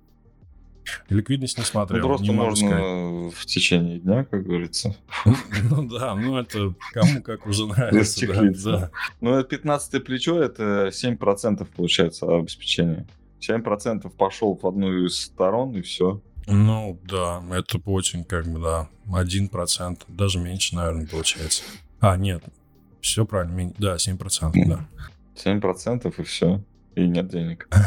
[1.09, 3.33] Ликвидность не Ну, смотрел, просто не можно сказать.
[3.35, 4.95] в течение дня, как говорится.
[5.25, 8.91] Ну да, ну это кому как уже нравится.
[9.19, 13.05] Ну, это 15 плечо, это 7% получается обеспечение.
[13.41, 16.21] 7% пошел в одну из сторон, и все.
[16.47, 21.63] Ну да, это очень как бы, да, один процент, даже меньше, наверное, получается.
[21.99, 22.41] А, нет,
[23.01, 24.87] все правильно, да, 7%, да.
[25.45, 26.63] 7% и все.
[26.95, 27.67] И нет денег.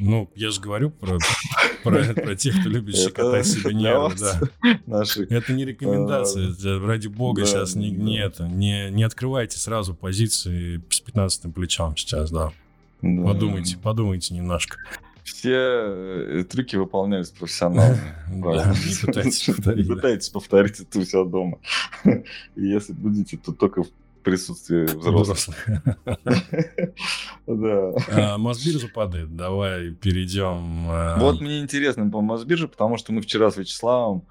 [0.00, 1.18] Ну, я же говорю про,
[1.82, 4.40] про, про тех, кто любит щекотать себе нервы, да.
[4.86, 5.24] Наши.
[5.24, 8.02] Это не рекомендация, это ради бога да, сейчас не, да.
[8.02, 12.52] не это, не, не открывайте сразу позиции с 15 плечом сейчас, да.
[13.02, 13.24] Да.
[13.24, 14.76] Подумайте, подумайте немножко.
[15.24, 17.30] Все э, трюки выполнялись.
[17.30, 18.74] Да, Правильно.
[18.86, 19.88] не пытайтесь повторить.
[19.88, 21.58] Не пытайтесь повторить это у себя дома.
[22.56, 23.84] Если будете, то только
[24.28, 25.56] присутствии взрослых.
[27.46, 27.92] Да.
[28.10, 29.34] А, Мосбиржа падает.
[29.34, 30.86] Давай перейдем.
[30.88, 34.26] А, вот мне интересно по Мосбирже, потому что мы вчера с Вячеславом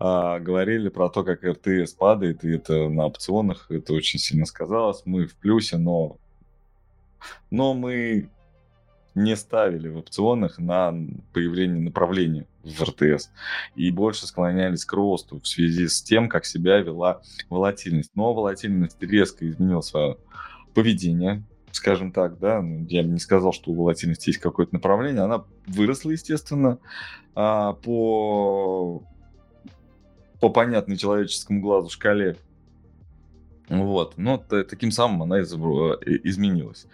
[0.00, 5.02] а, говорили про то, как РТС падает, и это на опционах, это очень сильно сказалось.
[5.04, 6.16] Мы в плюсе, но,
[7.50, 8.28] но мы
[9.16, 10.94] не ставили в опционах на
[11.32, 13.30] появление направления в РТС
[13.74, 18.12] и больше склонялись к росту в связи с тем, как себя вела волатильность.
[18.14, 20.18] Но волатильность резко изменила свое
[20.74, 21.42] поведение,
[21.72, 26.10] скажем так, да, ну, я не сказал, что у волатильности есть какое-то направление, она выросла,
[26.10, 26.78] естественно,
[27.34, 29.02] а, по,
[30.40, 32.36] по понятной человеческому глазу шкале,
[33.68, 36.86] вот, но таким самым она изменилась.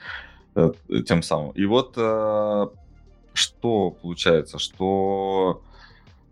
[0.54, 0.72] Э,
[1.06, 1.52] тем самым.
[1.52, 2.66] И вот э,
[3.32, 5.62] что получается, что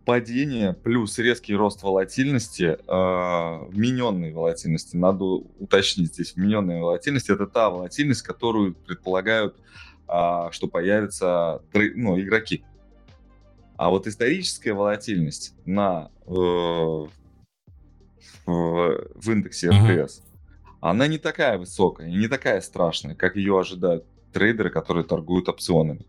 [0.04, 7.70] падение плюс резкий рост волатильности, э, вмененной волатильности, надо уточнить здесь, вмененная волатильность, это та
[7.70, 9.56] волатильность, которую предполагают,
[10.08, 12.62] э, что появятся ну, игроки.
[13.76, 17.08] А вот историческая волатильность на, э, в,
[18.46, 20.22] в индексе РТС,
[20.80, 26.04] она не такая высокая не такая страшная, как ее ожидают трейдеры, которые торгуют опционами.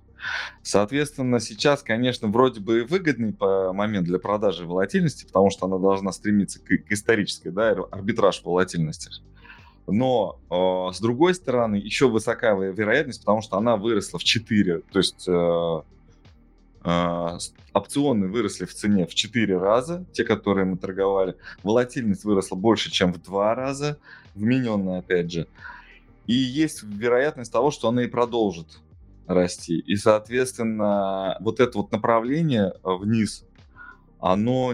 [0.61, 6.11] Соответственно, сейчас, конечно, вроде бы выгодный по момент для продажи волатильности, потому что она должна
[6.11, 9.09] стремиться к, к исторической, да, арбитраж волатильности.
[9.87, 14.99] Но э, с другой стороны, еще высокая вероятность, потому что она выросла в 4, то
[14.99, 15.81] есть э,
[16.85, 17.37] э,
[17.73, 21.35] опционы выросли в цене в 4 раза, те, которые мы торговали.
[21.63, 23.97] Волатильность выросла больше, чем в 2 раза,
[24.35, 25.47] вмененная опять же.
[26.31, 28.79] И есть вероятность того, что она и продолжит
[29.27, 29.79] расти.
[29.79, 33.43] И, соответственно, вот это вот направление э, вниз,
[34.21, 34.73] оно,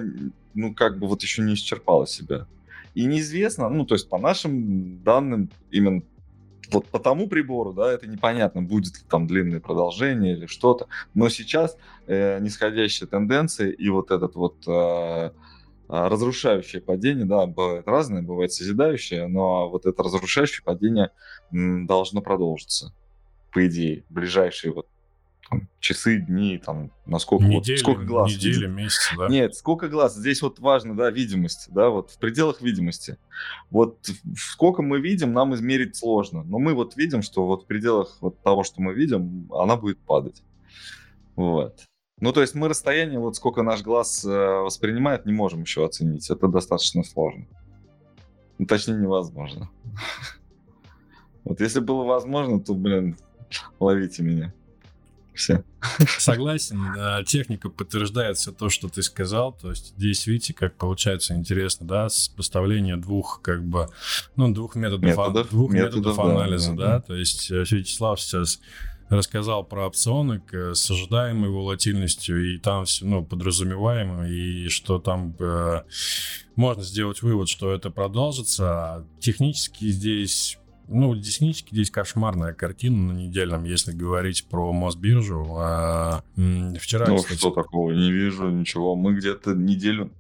[0.53, 2.45] ну, как бы вот еще не исчерпало себя.
[2.93, 6.03] И неизвестно, ну, то есть по нашим данным, именно
[6.69, 10.85] вот по тому прибору, да, это непонятно, будет ли там длинное продолжение или что-то.
[11.15, 15.31] Но сейчас э, нисходящая тенденция и вот этот вот э,
[15.88, 21.11] разрушающее падение, да, бывает разное, бывает созидающее, но вот это разрушающее падение
[21.51, 22.93] должно продолжиться,
[23.53, 24.88] по идее, ближайшие вот
[25.49, 28.33] там, часы, дни, там, насколько недели, вот, сколько глаз.
[28.33, 29.27] Недели, месяцы, да.
[29.29, 30.15] Нет, сколько глаз.
[30.15, 33.17] Здесь вот важно, да, видимость, да, вот в пределах видимости.
[33.69, 36.43] Вот сколько мы видим, нам измерить сложно.
[36.43, 39.99] Но мы вот видим, что вот в пределах вот того, что мы видим, она будет
[39.99, 40.43] падать.
[41.35, 41.79] Вот.
[42.20, 46.30] Ну, то есть мы расстояние, вот сколько наш глаз э, воспринимает, не можем еще оценить.
[46.30, 47.45] Это достаточно сложно.
[48.57, 49.70] Ну, точнее, невозможно.
[51.43, 53.15] Вот если было возможно, то, блин,
[53.80, 54.53] ловите меня.
[55.34, 55.63] Все.
[56.18, 57.24] Согласен.
[57.26, 59.53] Техника подтверждает все то, что ты сказал.
[59.53, 63.88] То есть здесь, видите, как получается интересно, да, поставление двух, как бы,
[64.36, 66.88] ну, двух методов, методов двух методов, методов анализа, да, да.
[66.88, 67.01] да.
[67.01, 68.59] То есть э, Вячеслав сейчас
[69.09, 75.83] рассказал про опционы с ожидаемой волатильностью, и там все, ну, подразумеваемо, и что там э,
[76.55, 79.05] можно сделать вывод, что это продолжится.
[79.19, 80.57] Технически здесь
[80.89, 85.45] ну, технически здесь кошмарная картина на недельном, если говорить про Мосбиржу.
[85.57, 86.23] А,
[86.79, 87.91] вчера, ну, кстати, что такого?
[87.91, 88.95] Не вижу ничего.
[88.95, 90.11] Мы где-то неделю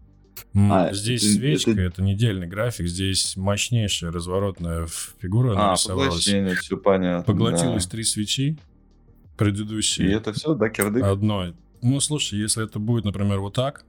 [0.55, 1.81] а, здесь это, свечка, это...
[1.81, 4.87] это недельный график, здесь мощнейшая разворотная
[5.19, 6.25] фигура а, нарисовалась.
[6.59, 7.23] все понятно.
[7.23, 7.91] Поглотилось да.
[7.91, 8.57] три свечи,
[9.37, 10.09] предыдущие.
[10.09, 11.03] И это все, да, кирдык?
[11.03, 11.53] Одной.
[11.81, 13.85] Ну, слушай, если это будет, например, вот так,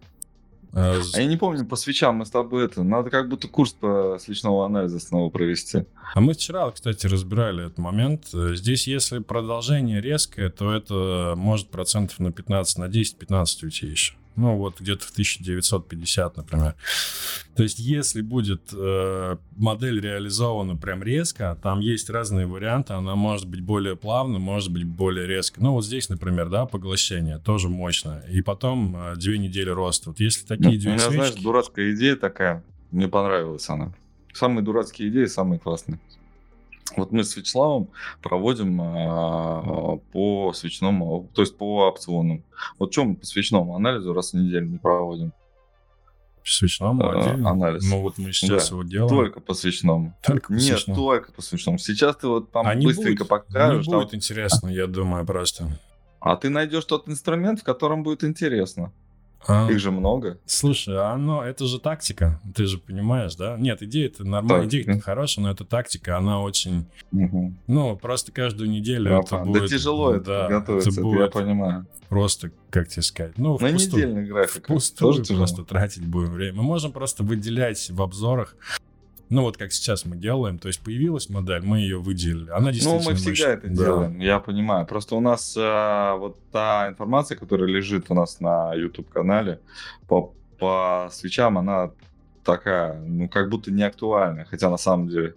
[0.72, 2.82] а, а я не помню, по свечам мы с тобой это...
[2.82, 5.84] Надо как будто курс по свечного анализа снова провести.
[6.14, 8.26] А мы вчера, кстати, разбирали этот момент.
[8.32, 14.14] Здесь, если продолжение резкое, то это может процентов на 15, на 10-15 уйти еще.
[14.39, 16.76] Ну, вот где-то в 1950, например.
[17.57, 23.49] То есть, если будет э, модель реализована прям резко, там есть разные варианты, она может
[23.49, 25.61] быть более плавно, может быть более резко.
[25.61, 28.22] Ну, вот здесь, например, да, поглощение тоже мощно.
[28.30, 30.11] И потом э, две недели роста.
[30.11, 31.14] Вот если такие ну, две меня, свечки...
[31.16, 32.62] знаешь, дурацкая идея такая.
[32.93, 33.93] Мне понравилась она.
[34.32, 35.99] Самые дурацкие идеи, самые классные.
[36.99, 37.90] Вот мы с Вячеславом
[38.22, 42.44] проводим а, по свечному, то есть по опционам.
[42.78, 45.32] Вот чем по свечному анализу раз в неделю мы проводим?
[46.40, 47.88] По свечному а, анализ.
[47.88, 48.74] Ну вот мы сейчас да.
[48.76, 49.09] его делаем.
[49.09, 50.16] Только по свечному.
[50.22, 51.01] Только по Нет, свечному.
[51.01, 51.78] только по свечному.
[51.78, 53.86] Сейчас ты вот там а быстренько будет, покажешь.
[53.86, 54.16] Не будет там...
[54.16, 55.78] интересно, я думаю, просто.
[56.20, 58.92] А ты найдешь тот инструмент, в котором будет интересно.
[59.47, 60.39] А, Их же много.
[60.47, 63.57] Слушай, а оно, это же тактика, ты же понимаешь, да?
[63.57, 66.86] Нет, идея это нормальная, идея это хорошая, но это тактика, она очень...
[67.12, 67.55] Угу.
[67.66, 69.62] Ну, просто каждую неделю да, это да будет...
[69.62, 71.86] Да тяжело это готовиться, это будет я понимаю.
[72.09, 74.64] Просто, как тебе сказать, ну, На впустую, недельный график.
[74.64, 76.59] Впустую Тоже просто тратить будем время.
[76.59, 78.57] Мы можем просто выделять в обзорах
[79.31, 82.51] Ну вот как сейчас мы делаем, то есть появилась модель, мы ее выделили.
[82.51, 83.47] Она действительно Ну, мы всегда вышла.
[83.49, 83.74] это Да.
[83.85, 84.87] делаем, я понимаю.
[84.87, 89.61] Просто у нас э, вот та информация, которая лежит у нас на YouTube-канале
[90.07, 91.91] по, по свечам, она
[92.43, 94.47] такая, ну, как будто не актуальная.
[94.47, 95.35] Хотя на самом деле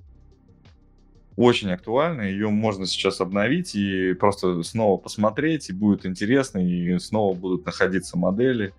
[1.35, 2.21] очень актуальна.
[2.21, 8.17] Ее можно сейчас обновить и просто снова посмотреть, и будет интересно, и снова будут находиться
[8.17, 8.73] модели.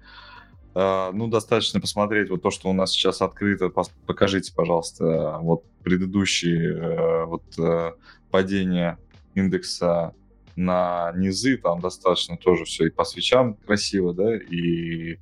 [0.75, 3.71] Ну, достаточно посмотреть вот то, что у нас сейчас открыто.
[4.07, 7.93] Покажите, пожалуйста, вот предыдущие э, вот э,
[8.31, 8.99] падения
[9.35, 10.15] индекса
[10.57, 15.19] на низы, там достаточно тоже все и по свечам красиво, да, и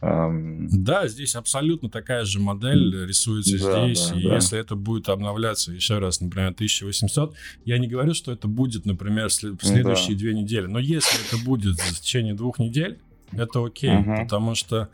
[0.00, 4.10] эм, Да, здесь абсолютно такая же модель рисуется Да, здесь.
[4.10, 4.34] да, и да.
[4.34, 7.34] если это будет обновляться еще раз, например, 1800,
[7.64, 10.66] я не говорю, что это будет, например, в следующие две недели.
[10.66, 12.98] Но если это будет в течение двух недель,
[13.32, 14.24] это окей, Мгм.
[14.24, 14.88] потому что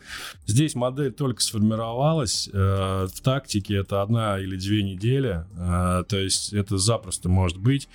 [0.47, 6.53] здесь модель только сформировалась, э, в тактике это одна или две недели, э, то есть
[6.53, 7.89] это запросто может быть.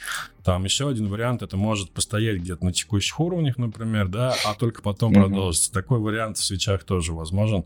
[0.43, 4.81] Там еще один вариант, это может постоять где-то на текущих уровнях, например, да, а только
[4.81, 5.23] потом Мгм.
[5.25, 5.71] продолжится.
[5.71, 7.65] Такой вариант в свечах тоже возможен.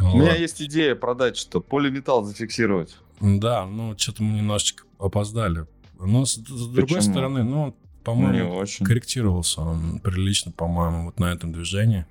[0.00, 0.38] у меня Вот.
[0.38, 2.96] есть идея продать, что полиметалл зафиксировать.
[3.20, 5.66] Да, ну, что-то мы немножечко опоздали.
[6.00, 7.00] Но с, с другой Почему?
[7.02, 8.84] стороны, ну, Не по-моему, очень.
[8.84, 12.04] корректировался он прилично, по-моему, вот на этом движении.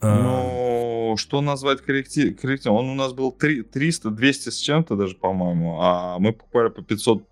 [0.00, 0.22] А,
[1.10, 2.32] Ну, что назвать корректи...
[2.34, 2.76] коррективом?
[2.76, 6.82] Он у нас был три- 300, 200 с чем-то даже, по-моему, а мы покупали по
[6.82, 7.24] 500.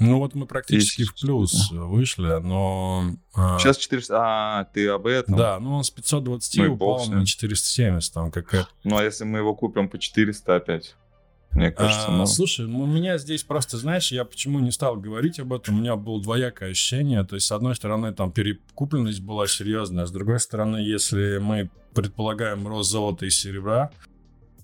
[0.00, 1.20] ну, вот мы практически в тысяч.
[1.22, 3.12] плюс вышли, но...
[3.34, 4.16] а, Сейчас 400.
[4.18, 5.36] А, ты об этом?
[5.36, 7.24] Да, ну он с 520 Ну и бог упал с на ним.
[7.26, 10.96] 470, там какая-то Ну, а если мы его купим по 400 опять?
[11.52, 12.26] Мне кажется, А.
[12.26, 15.80] Слушай, ну, у меня здесь просто, знаешь, я почему не стал говорить об этом, у
[15.80, 20.12] меня было двоякое ощущение, то есть, с одной стороны, там перекупленность была серьезная, а с
[20.12, 23.90] другой стороны, если мы предполагаем рост золота и серебра,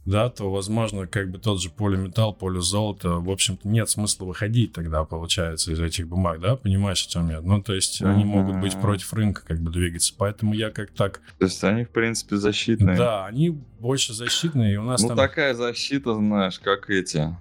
[0.06, 5.04] да, то, возможно, как бы тот же полиметалл, полизолото, в общем-то, нет смысла выходить тогда,
[5.04, 7.40] получается, из этих бумаг, да, понимаешь, о чем я?
[7.40, 11.20] Ну, то есть, они могут быть против рынка, как бы, двигаться, поэтому я как так,
[11.38, 12.96] То есть они, в принципе, защитные.
[12.96, 15.16] да, они больше защитные, и у нас Ну, там...
[15.18, 17.36] такая защита, знаешь, как эти...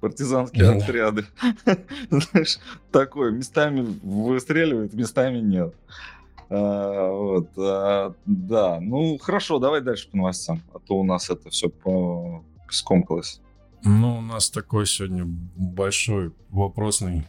[0.00, 0.78] Партизанские Ну.
[0.82, 1.24] отряды.
[2.10, 2.58] Знаешь,
[2.92, 3.30] такое.
[3.30, 5.74] Местами выстреливает, местами нет.
[6.56, 11.50] А, вот, а, да, ну хорошо, давай дальше по новостям, а то у нас это
[11.50, 12.44] все по...
[12.70, 13.40] скомкалось.
[13.82, 17.26] Ну, у нас такой сегодня большой вопросный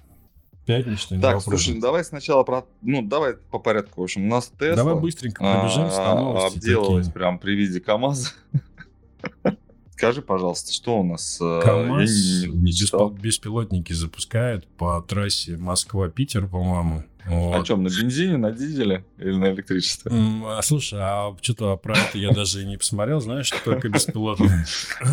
[0.66, 1.20] пятничный.
[1.20, 1.58] Так, вопросный.
[1.58, 2.66] слушай, давай сначала про...
[2.82, 4.02] Ну, давай по порядку.
[4.02, 6.58] В общем, у нас Тесла Давай быстренько пробежимся на новости.
[6.58, 7.14] обделалась такие.
[7.14, 8.30] прям при виде КамАЗа.
[9.92, 11.40] Скажи, пожалуйста, что у нас?
[11.42, 17.04] э, КамАЗ не- не беспилотники запускает по трассе Москва-Питер, по-моему.
[17.28, 17.66] Вот.
[17.66, 20.12] чем, на бензине, на дизеле или на электричестве?
[20.46, 24.66] А, слушай, а что-то про это я даже и не посмотрел, знаешь, только беспилотные.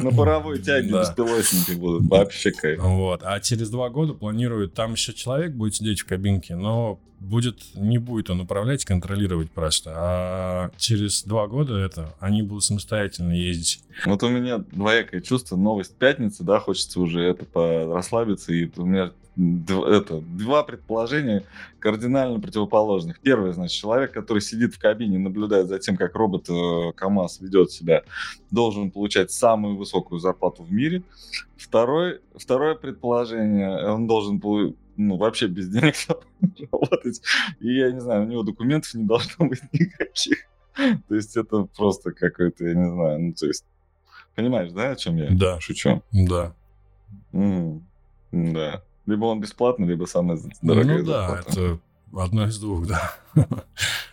[0.02, 2.08] На паровой тяге беспилотники будут.
[2.08, 2.80] Вообще кайф.
[2.82, 3.22] Вот.
[3.22, 7.98] А через два года планируют, там еще человек будет сидеть в кабинке, но будет, не
[7.98, 9.92] будет он управлять, контролировать просто.
[9.94, 13.82] А через два года это они будут самостоятельно ездить.
[14.04, 15.56] Вот у меня двоякое чувство.
[15.56, 17.46] Новость пятницы, да, хочется уже это
[17.86, 18.52] расслабиться.
[18.52, 21.44] И у меня это, два предположения
[21.78, 23.18] кардинально противоположных.
[23.20, 27.40] Первое, значит, человек, который сидит в кабине и наблюдает за тем, как робот э, КАМАЗ
[27.40, 28.02] ведет себя,
[28.50, 31.02] должен получать самую высокую зарплату в мире.
[31.56, 34.40] Второе, второе предположение, он должен
[34.96, 35.94] ну, вообще без денег
[36.72, 37.22] работать.
[37.60, 40.38] И я не знаю, у него документов не должно быть никаких.
[41.08, 43.64] То есть это просто какой-то, я не знаю, ну, то есть,
[44.34, 45.60] понимаешь, да, о чем я Да.
[45.60, 46.02] шучу?
[46.12, 46.54] Да.
[47.32, 47.86] М,
[48.30, 48.82] Да.
[49.06, 51.80] Либо он бесплатный, либо самая з- дорогая ну да, это
[52.12, 53.14] одно из двух, да.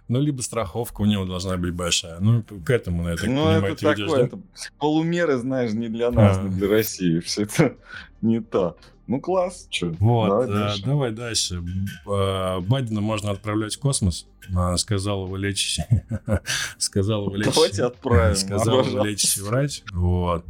[0.07, 2.19] ну, либо страховка у него должна быть большая.
[2.19, 4.25] Ну, к этому, я так ну, понимаю, это такое, да?
[4.25, 4.39] это
[4.79, 6.43] полумеры, знаешь, не для нас, А.
[6.43, 7.19] не для России.
[7.25, 7.75] Все это
[8.21, 8.77] не то.
[9.07, 9.87] Ну, класс, что?
[9.99, 11.63] Вот, э, давай дальше.
[12.07, 15.83] Э, Байдена можно отправлять в космос, а, сказал его лечащий.
[16.77, 17.55] сказал его лечащий.
[17.55, 18.35] Давайте отправим.
[18.35, 19.81] Сказал его лечащий врач.
[19.93, 20.45] Вот.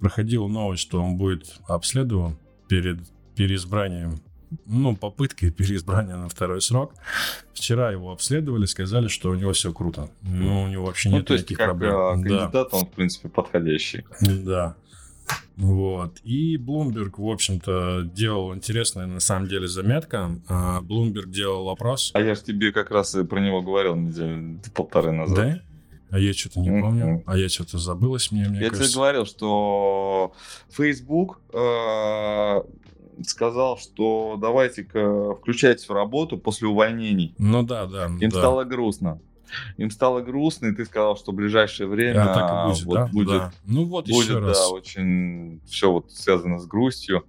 [0.00, 2.98] Проходила новость, что он будет обследован перед
[3.38, 4.20] переизбранием
[4.66, 6.94] ну, попыткой переизбрания на второй срок.
[7.52, 10.08] Вчера его обследовали, сказали, что у него все круто.
[10.22, 11.94] Ну, у него вообще Ну, нет то есть, никаких как проблем.
[11.94, 12.22] а, Да.
[12.22, 14.04] кандидат, он, в принципе, подходящий.
[14.22, 14.74] Да.
[15.56, 16.20] Вот.
[16.24, 20.30] И Bloomberg, в общем-то, делал интересная, на самом деле, заметка.
[20.48, 22.10] А, Bloomberg делал опрос.
[22.14, 25.36] А я же тебе как раз и про него говорил недели полторы назад.
[25.36, 25.60] Да?
[26.10, 27.22] А я что-то не помню.
[27.26, 28.88] А я что-то забылось мне, мне Я кажется.
[28.92, 30.32] тебе говорил, что
[30.70, 32.62] Facebook э,
[33.26, 37.34] сказал, что давайте-ка включайтесь в работу после увольнений.
[37.38, 38.06] Ну да, да.
[38.06, 38.38] Им да.
[38.38, 39.20] стало грустно.
[39.76, 42.94] им стало грустно, и ты сказал, что в ближайшее время а, так и будет, вот
[42.94, 43.06] да?
[43.06, 43.52] будет, да.
[43.64, 47.24] Ну вот будет еще да, очень все вот связано с грустью.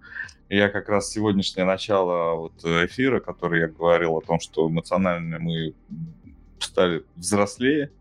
[0.49, 5.37] И я как раз сегодняшнее начало вот эфира, который я говорил о том, что эмоционально
[5.39, 5.75] мы
[6.59, 7.91] стали взрослее,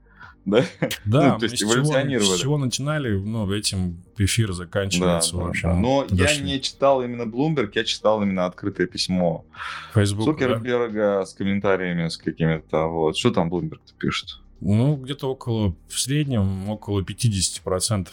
[0.51, 0.65] да?
[1.05, 1.85] Да, ну, то есть с чего-.
[2.21, 5.75] С чего начинали, ну, этим эфир заканчивается, Да, в да, да.
[5.75, 6.45] Но я подошли.
[6.45, 9.45] не читал именно Bloomberg, я читал именно открытое письмо
[9.95, 10.33] Facebook, да?
[10.33, 13.17] Цукерберга с комментариями, с какими-то, вот.
[13.17, 14.41] Что там Bloomberg пишет?
[14.61, 18.09] Ну, где-то около, в среднем, около 50%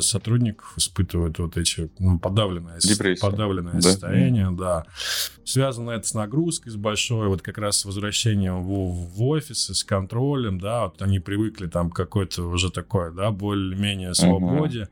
[0.00, 3.30] сотрудников испытывают вот эти ну, подавленное, Депрессию.
[3.30, 3.80] подавленное Да.
[3.82, 4.84] состояние, да.
[5.44, 9.84] Связано это с нагрузкой, с большой, вот как раз с возвращением в, в офисы, с
[9.84, 14.88] контролем, да, вот они привыкли там к какой-то уже такой, да, более-менее свободе.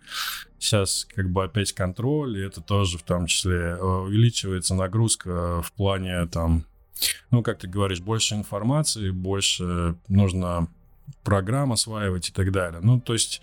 [0.59, 5.71] Сейчас как бы опять контроль, и это тоже в том числе э, увеличивается нагрузка в
[5.73, 6.65] плане там,
[7.31, 10.69] ну, как ты говоришь, больше информации, больше нужно
[11.23, 12.81] программ осваивать и так далее.
[12.83, 13.43] Ну, то есть,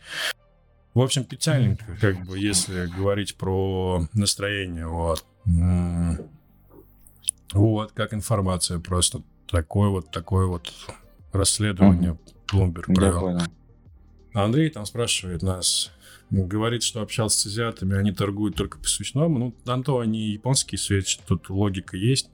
[0.93, 5.25] в общем, печальненько, как бы, если говорить про настроение, вот.
[7.53, 9.23] Вот, как информация просто.
[9.47, 10.71] Такое вот, такое вот
[11.33, 12.17] расследование
[12.51, 13.41] Bloomberg Я провел.
[14.33, 15.91] Андрей там спрашивает нас,
[16.29, 19.37] говорит, что общался с азиатами, они торгуют только по свечному.
[19.37, 22.29] Ну, на то они японские свечи, тут логика есть.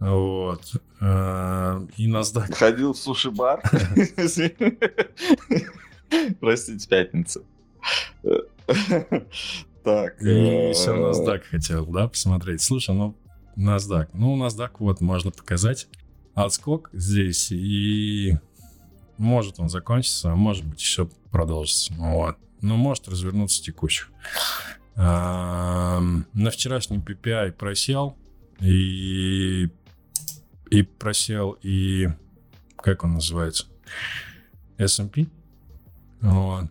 [0.00, 0.72] Вот.
[1.00, 2.54] Э, И NASDAQ.
[2.54, 3.62] Ходил в суши-бар.
[6.40, 7.42] Простите, пятница.
[9.84, 10.22] Так.
[10.22, 12.62] И э, все NASDAQ хотел, да, посмотреть.
[12.62, 13.14] Слушай, ну,
[13.56, 14.08] NASDAQ.
[14.14, 15.88] Ну, NASDAQ вот можно показать.
[16.34, 18.38] Отскок здесь, и
[19.18, 21.92] может он закончиться, а может быть еще продолжится.
[21.94, 22.36] Вот.
[22.60, 24.10] Но может развернуться текущих.
[24.96, 28.16] На вчерашнем PPI просел,
[28.60, 29.68] и,
[30.70, 32.08] и просел, и
[32.76, 33.66] как он называется?
[34.78, 35.26] S&P.
[36.20, 36.66] Вот.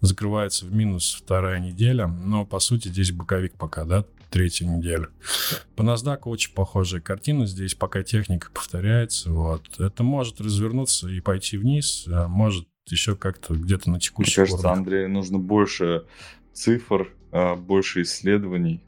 [0.00, 5.08] Закрывается в минус вторая неделя, но по сути здесь боковик пока, да, третья неделя.
[5.76, 9.80] По NASDAQ очень похожая картина здесь, пока техника повторяется, вот.
[9.80, 14.58] Это может развернуться и пойти вниз, а может еще как-то где-то на Мне текущих кажется,
[14.58, 14.78] уровнях.
[14.78, 16.04] Андрею нужно больше
[16.52, 18.80] цифр, а, больше исследований.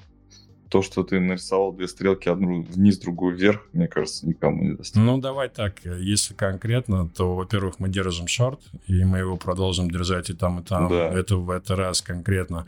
[0.70, 4.94] То, что ты нарисовал две стрелки, одну вниз, другую вверх, мне кажется, никому не даст.
[4.94, 10.30] Ну, давай так, если конкретно, то, во-первых, мы держим шорт, и мы его продолжим держать
[10.30, 10.88] и там, и там.
[10.88, 11.08] Да.
[11.12, 12.66] Это в это раз конкретно.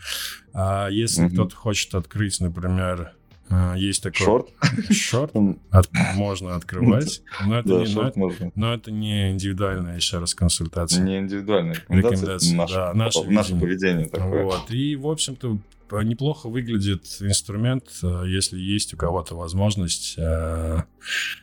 [0.52, 1.30] А если Мгм.
[1.32, 3.12] кто-то хочет открыть, например,
[3.50, 4.48] э, есть такой Шорт?
[4.90, 5.32] шорт,
[5.70, 8.50] от- можно открывать, но это, Да, не, но, можно.
[8.56, 11.04] но это не индивидуальная еще раз консультация.
[11.04, 14.42] Не индивидуальная рекомендация, Рекомендация, наше, да, наше наше поведение такое.
[14.44, 14.70] Вот.
[14.70, 15.58] И, в общем-то,
[16.00, 20.14] неплохо выглядит инструмент, э, если есть у кого-то возможность.
[20.18, 20.82] э,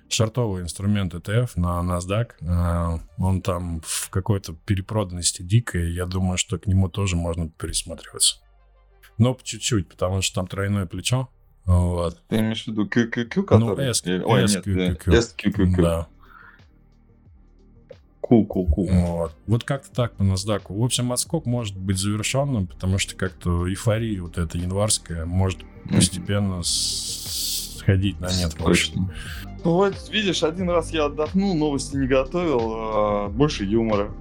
[0.10, 2.30] Шортовый инструмент ETF на NASDAQ.
[2.42, 5.92] э, Он там в какой-то перепроданности дикой.
[5.94, 8.38] Я думаю, что к нему тоже можно присматриваться.
[9.18, 11.30] Но по чуть-чуть, потому что там тройное плечо.
[11.66, 12.18] Вот.
[12.30, 13.90] Ты имеешь в виду QQQ, Ну, который?
[13.90, 15.14] S- Или- Ой, нет, SQQQ.
[15.14, 15.82] э, SQQQ.
[15.82, 16.08] Да.
[18.22, 18.88] Cool, cool, cool.
[18.90, 19.36] Вот.
[19.48, 20.64] вот как-то так по NASDAQ.
[20.70, 25.60] В общем, отскок может быть завершенным, потому что как-то эйфория вот эта январская может
[25.90, 28.56] постепенно сходить на нет.
[28.58, 29.12] Точно.
[29.64, 34.12] Ну вот, видишь, один раз я отдохнул, новости не готовил, а, больше юмора.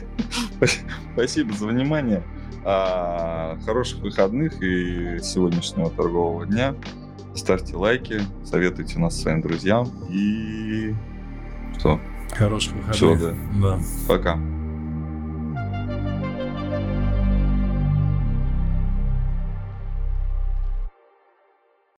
[1.14, 2.22] Спасибо за внимание.
[2.64, 6.74] А, Хороших выходных и сегодняшнего торгового дня.
[7.34, 9.90] Ставьте лайки, советуйте нас своим друзьям.
[10.10, 10.94] И
[11.78, 11.98] что?
[12.32, 12.96] Хороших выходных.
[12.96, 13.34] Всё, да.
[13.62, 13.78] да.
[14.08, 14.38] Пока.